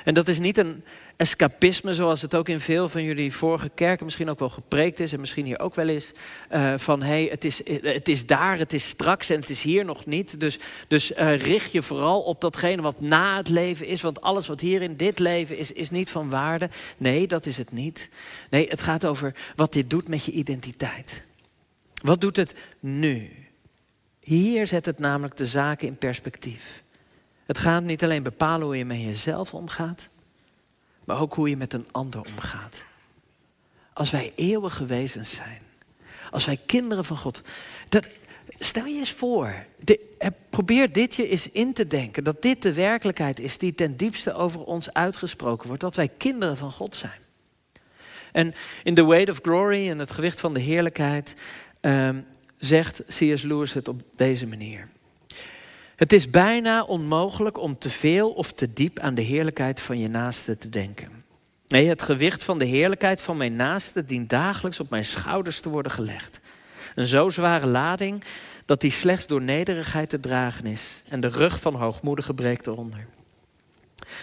En 0.04 0.14
dat 0.14 0.28
is 0.28 0.38
niet 0.38 0.58
een 0.58 0.84
escapisme 1.18 1.94
zoals 1.94 2.22
het 2.22 2.34
ook 2.34 2.48
in 2.48 2.60
veel 2.60 2.88
van 2.88 3.02
jullie 3.02 3.32
vorige 3.32 3.70
kerken 3.74 4.04
misschien 4.04 4.30
ook 4.30 4.38
wel 4.38 4.48
gepreekt 4.48 5.00
is 5.00 5.12
en 5.12 5.20
misschien 5.20 5.44
hier 5.44 5.58
ook 5.58 5.74
wel 5.74 5.88
is. 5.88 6.12
Uh, 6.50 6.74
van 6.76 7.02
hé, 7.02 7.08
hey, 7.08 7.28
het, 7.30 7.44
is, 7.44 7.60
het 7.82 8.08
is 8.08 8.26
daar, 8.26 8.58
het 8.58 8.72
is 8.72 8.88
straks 8.88 9.30
en 9.30 9.40
het 9.40 9.50
is 9.50 9.62
hier 9.62 9.84
nog 9.84 10.06
niet. 10.06 10.40
Dus, 10.40 10.58
dus 10.88 11.12
uh, 11.12 11.36
richt 11.36 11.72
je 11.72 11.82
vooral 11.82 12.20
op 12.20 12.40
datgene 12.40 12.82
wat 12.82 13.00
na 13.00 13.36
het 13.36 13.48
leven 13.48 13.86
is. 13.86 14.00
Want 14.00 14.20
alles 14.20 14.46
wat 14.46 14.60
hier 14.60 14.82
in 14.82 14.96
dit 14.96 15.18
leven 15.18 15.58
is, 15.58 15.72
is 15.72 15.90
niet 15.90 16.10
van 16.10 16.30
waarde. 16.30 16.70
Nee, 16.98 17.26
dat 17.26 17.46
is 17.46 17.56
het 17.56 17.72
niet. 17.72 18.08
Nee, 18.50 18.68
het 18.68 18.80
gaat 18.80 19.06
over 19.06 19.34
wat 19.56 19.72
dit 19.72 19.90
doet 19.90 20.08
met 20.08 20.24
je 20.24 20.32
identiteit. 20.32 21.24
Wat 22.02 22.20
doet 22.20 22.36
het 22.36 22.54
nu? 22.80 23.30
Hier 24.20 24.66
zet 24.66 24.84
het 24.84 24.98
namelijk 24.98 25.36
de 25.36 25.46
zaken 25.46 25.88
in 25.88 25.96
perspectief. 25.96 26.82
Het 27.46 27.58
gaat 27.58 27.82
niet 27.82 28.02
alleen 28.02 28.22
bepalen 28.22 28.66
hoe 28.66 28.76
je 28.76 28.84
met 28.84 29.00
jezelf 29.00 29.54
omgaat, 29.54 30.08
maar 31.08 31.20
ook 31.20 31.34
hoe 31.34 31.48
je 31.48 31.56
met 31.56 31.72
een 31.72 31.86
ander 31.90 32.20
omgaat. 32.20 32.84
Als 33.92 34.10
wij 34.10 34.32
eeuwige 34.34 34.86
wezens 34.86 35.30
zijn, 35.30 35.62
als 36.30 36.44
wij 36.44 36.58
kinderen 36.66 37.04
van 37.04 37.16
God, 37.16 37.42
dat, 37.88 38.08
stel 38.58 38.84
je 38.84 38.98
eens 38.98 39.12
voor, 39.12 39.64
eh, 40.18 40.28
probeer 40.50 40.92
dit 40.92 41.14
je 41.14 41.28
eens 41.28 41.50
in 41.50 41.72
te 41.72 41.86
denken, 41.86 42.24
dat 42.24 42.42
dit 42.42 42.62
de 42.62 42.72
werkelijkheid 42.72 43.40
is 43.40 43.58
die 43.58 43.74
ten 43.74 43.96
diepste 43.96 44.32
over 44.32 44.64
ons 44.64 44.92
uitgesproken 44.92 45.66
wordt, 45.66 45.82
dat 45.82 45.94
wij 45.94 46.08
kinderen 46.08 46.56
van 46.56 46.72
God 46.72 46.96
zijn. 46.96 47.20
En 48.32 48.54
in 48.82 48.94
The 48.94 49.06
Weight 49.06 49.30
of 49.30 49.38
Glory, 49.42 49.88
in 49.88 49.98
het 49.98 50.10
gewicht 50.10 50.40
van 50.40 50.54
de 50.54 50.60
heerlijkheid, 50.60 51.34
um, 51.80 52.26
zegt 52.58 53.02
C.S. 53.06 53.42
Lewis 53.42 53.72
het 53.72 53.88
op 53.88 54.02
deze 54.14 54.46
manier. 54.46 54.88
Het 55.98 56.12
is 56.12 56.30
bijna 56.30 56.82
onmogelijk 56.82 57.58
om 57.58 57.78
te 57.78 57.90
veel 57.90 58.30
of 58.30 58.52
te 58.52 58.72
diep 58.72 58.98
aan 58.98 59.14
de 59.14 59.22
heerlijkheid 59.22 59.80
van 59.80 59.98
je 59.98 60.08
naaste 60.08 60.56
te 60.56 60.68
denken. 60.68 61.24
Nee, 61.68 61.88
het 61.88 62.02
gewicht 62.02 62.42
van 62.42 62.58
de 62.58 62.64
heerlijkheid 62.64 63.20
van 63.20 63.36
mijn 63.36 63.56
naaste 63.56 64.04
dient 64.04 64.28
dagelijks 64.30 64.80
op 64.80 64.90
mijn 64.90 65.04
schouders 65.04 65.60
te 65.60 65.68
worden 65.68 65.92
gelegd. 65.92 66.40
Een 66.94 67.06
zo 67.06 67.28
zware 67.28 67.66
lading 67.66 68.24
dat 68.64 68.80
die 68.80 68.90
slechts 68.90 69.26
door 69.26 69.42
nederigheid 69.42 70.10
te 70.10 70.20
dragen 70.20 70.66
is 70.66 71.02
en 71.08 71.20
de 71.20 71.28
rug 71.28 71.60
van 71.60 71.74
hoogmoedige 71.74 72.34
breekt 72.34 72.66
eronder. 72.66 73.06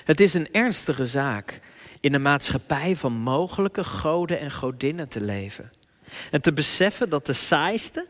Het 0.06 0.20
is 0.20 0.34
een 0.34 0.52
ernstige 0.52 1.06
zaak 1.06 1.60
in 2.00 2.14
een 2.14 2.22
maatschappij 2.22 2.96
van 2.96 3.14
mogelijke 3.14 3.84
goden 3.84 4.40
en 4.40 4.52
godinnen 4.52 5.10
te 5.10 5.22
leven. 5.22 5.72
En 6.32 6.42
te 6.42 6.54
beseffen 6.54 7.10
dat 7.10 7.26
de 7.26 7.34
saaiste 7.34 8.08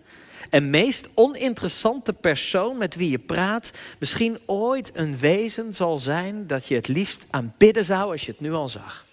en 0.50 0.70
meest 0.70 1.10
oninteressante 1.14 2.14
persoon 2.14 2.78
met 2.78 2.96
wie 2.96 3.10
je 3.10 3.20
praat 3.20 3.72
misschien 4.00 4.40
ooit 4.46 4.92
een 4.94 5.18
wezen 5.18 5.74
zal 5.74 5.98
zijn 5.98 6.48
dat 6.48 6.68
je 6.68 6.76
het 6.76 6.88
liefst 6.88 7.26
aanbidden 7.30 7.86
zou 7.86 8.12
als 8.12 8.26
je 8.26 8.32
het 8.32 8.42
nu 8.42 8.52
al 8.54 8.68
zag. 8.68 9.06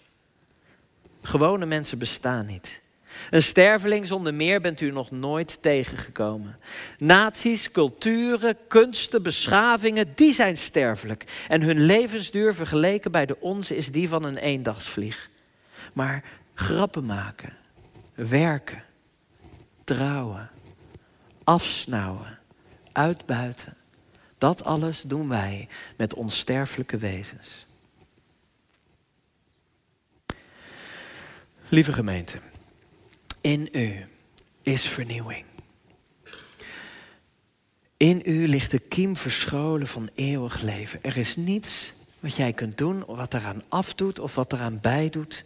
Gewone 1.23 1.66
mensen 1.66 1.99
bestaan 1.99 2.47
niet. 2.47 2.83
Een 3.31 3.42
sterveling 3.42 4.07
zonder 4.07 4.35
meer 4.35 4.61
bent 4.61 4.81
u 4.81 4.90
nog 4.90 5.11
nooit 5.11 5.59
tegengekomen. 5.61 6.59
Naties, 6.99 7.71
culturen, 7.71 8.57
kunsten, 8.68 9.23
beschavingen, 9.23 10.12
die 10.14 10.33
zijn 10.33 10.57
sterfelijk. 10.57 11.25
En 11.49 11.62
hun 11.62 11.81
levensduur 11.81 12.55
vergeleken 12.55 13.11
bij 13.11 13.27
de 13.27 13.40
onze 13.40 13.77
is 13.77 13.90
die 13.90 14.09
van 14.09 14.25
een 14.25 14.37
eendagsvlieg. 14.37 15.31
Maar 15.92 16.25
grappen 16.55 17.05
maken, 17.05 17.53
werken, 18.14 18.85
trouwen, 19.85 20.51
afsnauwen, 21.44 22.38
uitbuiten. 22.92 23.76
Dat 24.38 24.64
alles 24.64 25.02
doen 25.02 25.28
wij 25.28 25.68
met 25.96 26.14
onsterfelijke 26.14 26.96
wezens. 26.96 27.66
Lieve 31.68 31.92
gemeente, 31.92 32.38
in 33.40 33.68
u 33.72 34.07
is 34.62 34.88
vernieuwing. 34.88 35.44
In 37.96 38.22
u 38.24 38.48
ligt 38.48 38.70
de 38.70 38.78
kiem 38.78 39.16
verscholen 39.16 39.87
van 39.87 40.11
eeuwig 40.14 40.61
leven. 40.61 41.00
Er 41.02 41.16
is 41.16 41.37
niets 41.37 41.92
wat 42.20 42.35
jij 42.35 42.52
kunt 42.52 42.78
doen, 42.78 43.05
wat 43.07 43.35
eraan 43.35 43.62
afdoet 43.68 44.18
of 44.18 44.35
wat 44.35 44.52
eraan 44.52 44.78
bijdoet. 44.81 45.44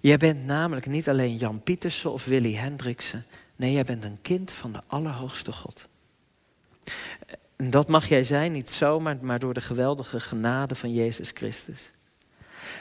Jij 0.00 0.16
bent 0.16 0.44
namelijk 0.44 0.86
niet 0.86 1.08
alleen 1.08 1.36
Jan 1.36 1.62
Pietersen 1.62 2.12
of 2.12 2.24
Willy 2.24 2.54
Hendriksen. 2.54 3.24
Nee, 3.56 3.72
jij 3.72 3.84
bent 3.84 4.04
een 4.04 4.18
kind 4.22 4.52
van 4.52 4.72
de 4.72 4.80
Allerhoogste 4.86 5.52
God. 5.52 5.88
En 7.56 7.70
dat 7.70 7.88
mag 7.88 8.08
jij 8.08 8.22
zijn, 8.22 8.52
niet 8.52 8.70
zomaar, 8.70 9.16
maar 9.20 9.38
door 9.38 9.54
de 9.54 9.60
geweldige 9.60 10.20
genade 10.20 10.74
van 10.74 10.92
Jezus 10.92 11.30
Christus. 11.34 11.92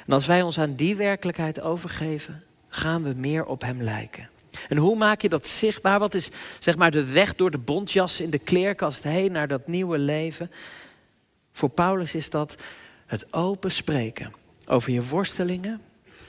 En 0.05 0.13
als 0.13 0.25
wij 0.25 0.41
ons 0.41 0.59
aan 0.59 0.75
die 0.75 0.95
werkelijkheid 0.95 1.61
overgeven, 1.61 2.43
gaan 2.69 3.03
we 3.03 3.13
meer 3.17 3.45
op 3.45 3.61
Hem 3.61 3.81
lijken. 3.81 4.29
En 4.69 4.77
hoe 4.77 4.95
maak 4.95 5.21
je 5.21 5.29
dat 5.29 5.47
zichtbaar? 5.47 5.99
Wat 5.99 6.13
is 6.13 6.29
zeg 6.59 6.75
maar 6.75 6.91
de 6.91 7.05
weg 7.05 7.35
door 7.35 7.51
de 7.51 7.57
bontjas 7.57 8.19
in 8.19 8.29
de 8.29 8.39
kleerkast 8.39 9.03
heen 9.03 9.31
naar 9.31 9.47
dat 9.47 9.67
nieuwe 9.67 9.97
leven? 9.97 10.51
Voor 11.51 11.69
Paulus 11.69 12.15
is 12.15 12.29
dat 12.29 12.55
het 13.05 13.33
open 13.33 13.71
spreken 13.71 14.33
over 14.65 14.91
je 14.91 15.07
worstelingen, 15.07 15.81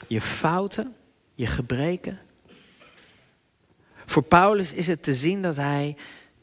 je 0.06 0.20
fouten, 0.20 0.94
je 1.35 1.46
gebreken. 1.46 2.18
Voor 4.16 4.24
Paulus 4.24 4.72
is 4.72 4.87
het 4.87 5.02
te 5.02 5.14
zien 5.14 5.42
dat 5.42 5.57
hij 5.57 5.96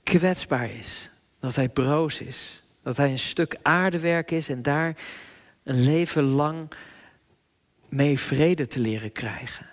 kwetsbaar 0.03 0.71
is, 0.71 1.09
dat 1.39 1.55
hij 1.55 1.69
broos 1.69 2.21
is, 2.21 2.63
dat 2.83 2.97
hij 2.97 3.09
een 3.11 3.19
stuk 3.19 3.57
aardewerk 3.61 4.31
is 4.31 4.49
en 4.49 4.61
daar 4.61 4.95
een 5.63 5.83
leven 5.83 6.23
lang 6.23 6.71
mee 7.89 8.19
vrede 8.19 8.67
te 8.67 8.79
leren 8.79 9.11
krijgen. 9.11 9.65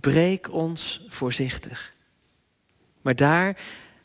Breek 0.00 0.52
ons 0.52 1.06
voorzichtig. 1.08 1.92
Maar 3.02 3.16
daar 3.16 3.56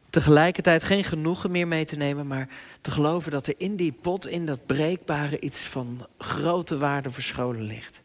tegelijkertijd 0.09 0.83
geen 0.83 1.03
genoegen 1.03 1.51
meer 1.51 1.67
mee 1.67 1.85
te 1.85 1.95
nemen, 1.95 2.27
maar 2.27 2.49
te 2.81 2.91
geloven 2.91 3.31
dat 3.31 3.47
er 3.47 3.55
in 3.57 3.75
die 3.75 3.97
pot, 4.01 4.27
in 4.27 4.45
dat 4.45 4.65
breekbare, 4.65 5.39
iets 5.39 5.59
van 5.59 6.07
grote 6.17 6.77
waarde 6.77 7.11
verscholen 7.11 7.61
ligt. 7.61 8.03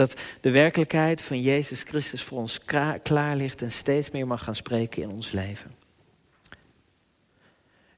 Dat 0.00 0.20
de 0.40 0.50
werkelijkheid 0.50 1.22
van 1.22 1.40
Jezus 1.40 1.82
Christus 1.82 2.22
voor 2.22 2.38
ons 2.38 2.60
klaar 3.02 3.36
ligt 3.36 3.62
en 3.62 3.72
steeds 3.72 4.10
meer 4.10 4.26
mag 4.26 4.44
gaan 4.44 4.54
spreken 4.54 5.02
in 5.02 5.10
ons 5.10 5.30
leven. 5.30 5.70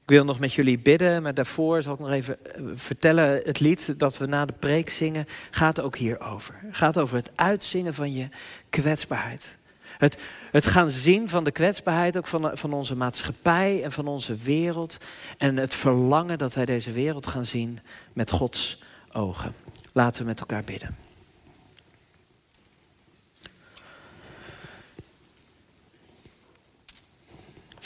Ik 0.01 0.09
wil 0.09 0.25
nog 0.25 0.39
met 0.39 0.53
jullie 0.53 0.79
bidden, 0.79 1.21
maar 1.21 1.33
daarvoor 1.33 1.81
zal 1.81 1.93
ik 1.93 1.99
nog 1.99 2.11
even 2.11 2.45
eh, 2.45 2.63
vertellen. 2.75 3.41
Het 3.43 3.59
lied 3.59 3.99
dat 3.99 4.17
we 4.17 4.25
na 4.25 4.45
de 4.45 4.53
preek 4.59 4.89
zingen 4.89 5.25
gaat 5.51 5.81
ook 5.81 5.97
hierover. 5.97 6.55
Het 6.59 6.75
gaat 6.75 6.97
over 6.97 7.15
het 7.15 7.31
uitzingen 7.35 7.93
van 7.93 8.13
je 8.13 8.29
kwetsbaarheid. 8.69 9.57
Het, 9.97 10.21
het 10.51 10.65
gaan 10.65 10.89
zien 10.89 11.29
van 11.29 11.43
de 11.43 11.51
kwetsbaarheid 11.51 12.17
ook 12.17 12.27
van, 12.27 12.57
van 12.57 12.73
onze 12.73 12.95
maatschappij 12.95 13.83
en 13.83 13.91
van 13.91 14.07
onze 14.07 14.35
wereld. 14.35 14.97
En 15.37 15.57
het 15.57 15.73
verlangen 15.73 16.37
dat 16.37 16.53
wij 16.53 16.65
deze 16.65 16.91
wereld 16.91 17.27
gaan 17.27 17.45
zien 17.45 17.79
met 18.13 18.31
Gods 18.31 18.81
ogen. 19.11 19.53
Laten 19.93 20.21
we 20.21 20.27
met 20.27 20.39
elkaar 20.39 20.63
bidden. 20.63 21.12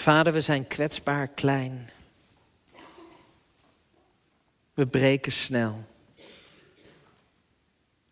Vader, 0.07 0.33
we 0.33 0.41
zijn 0.41 0.67
kwetsbaar 0.67 1.27
klein. 1.27 1.89
We 4.73 4.85
breken 4.85 5.31
snel. 5.31 5.85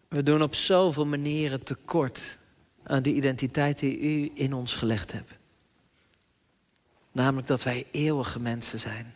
We 0.08 0.24
doen 0.24 0.42
op 0.42 0.56
zoveel 0.56 1.06
manieren 1.06 1.64
tekort 1.64 2.38
aan 2.84 3.02
de 3.02 3.14
identiteit 3.14 3.80
die 3.80 4.00
u 4.00 4.32
in 4.34 4.54
ons 4.54 4.74
gelegd 4.74 5.12
hebt. 5.12 5.34
Namelijk 7.12 7.48
dat 7.48 7.64
wij 7.64 7.88
eeuwige 7.92 8.40
mensen 8.40 8.80
zijn. 8.80 9.14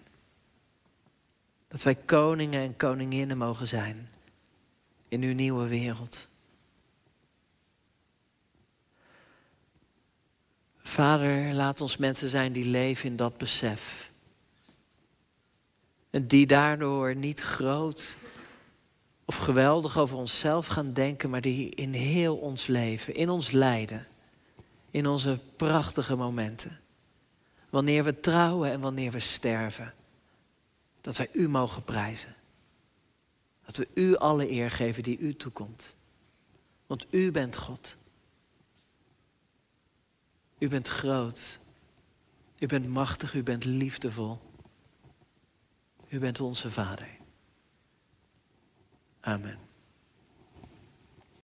Dat 1.67 1.83
wij 1.83 1.95
koningen 1.95 2.61
en 2.61 2.77
koninginnen 2.77 3.37
mogen 3.37 3.67
zijn 3.67 4.09
in 5.07 5.21
uw 5.21 5.33
nieuwe 5.33 5.67
wereld. 5.67 6.27
Vader, 10.89 11.53
laat 11.53 11.81
ons 11.81 11.97
mensen 11.97 12.29
zijn 12.29 12.51
die 12.51 12.65
leven 12.65 13.09
in 13.09 13.15
dat 13.15 13.37
besef. 13.37 14.11
En 16.09 16.27
die 16.27 16.47
daardoor 16.47 17.15
niet 17.15 17.39
groot 17.39 18.15
of 19.25 19.35
geweldig 19.35 19.97
over 19.97 20.17
onszelf 20.17 20.67
gaan 20.67 20.93
denken, 20.93 21.29
maar 21.29 21.41
die 21.41 21.69
in 21.69 21.93
heel 21.93 22.35
ons 22.35 22.67
leven, 22.67 23.15
in 23.15 23.29
ons 23.29 23.51
lijden, 23.51 24.07
in 24.91 25.07
onze 25.07 25.39
prachtige 25.55 26.15
momenten, 26.15 26.79
wanneer 27.69 28.03
we 28.03 28.19
trouwen 28.19 28.71
en 28.71 28.79
wanneer 28.79 29.11
we 29.11 29.19
sterven, 29.19 29.93
dat 31.01 31.17
wij 31.17 31.29
U 31.31 31.49
mogen 31.49 31.83
prijzen. 31.83 32.35
Dat 33.65 33.75
we 33.75 33.87
U 33.93 34.15
alle 34.15 34.51
eer 34.51 34.71
geven 34.71 35.03
die 35.03 35.17
U 35.17 35.35
toekomt. 35.35 35.95
Want 36.87 37.05
U 37.13 37.31
bent 37.31 37.57
God. 37.57 37.95
U 40.59 40.69
bent 40.69 40.87
groot. 40.87 41.59
U 42.59 42.67
bent 42.67 42.87
machtig, 42.87 43.33
u 43.33 43.43
bent 43.43 43.65
liefdevol. 43.65 44.41
U 46.09 46.19
bent 46.19 46.39
onze 46.39 46.71
Vader. 46.71 47.17
Amen. 49.21 49.68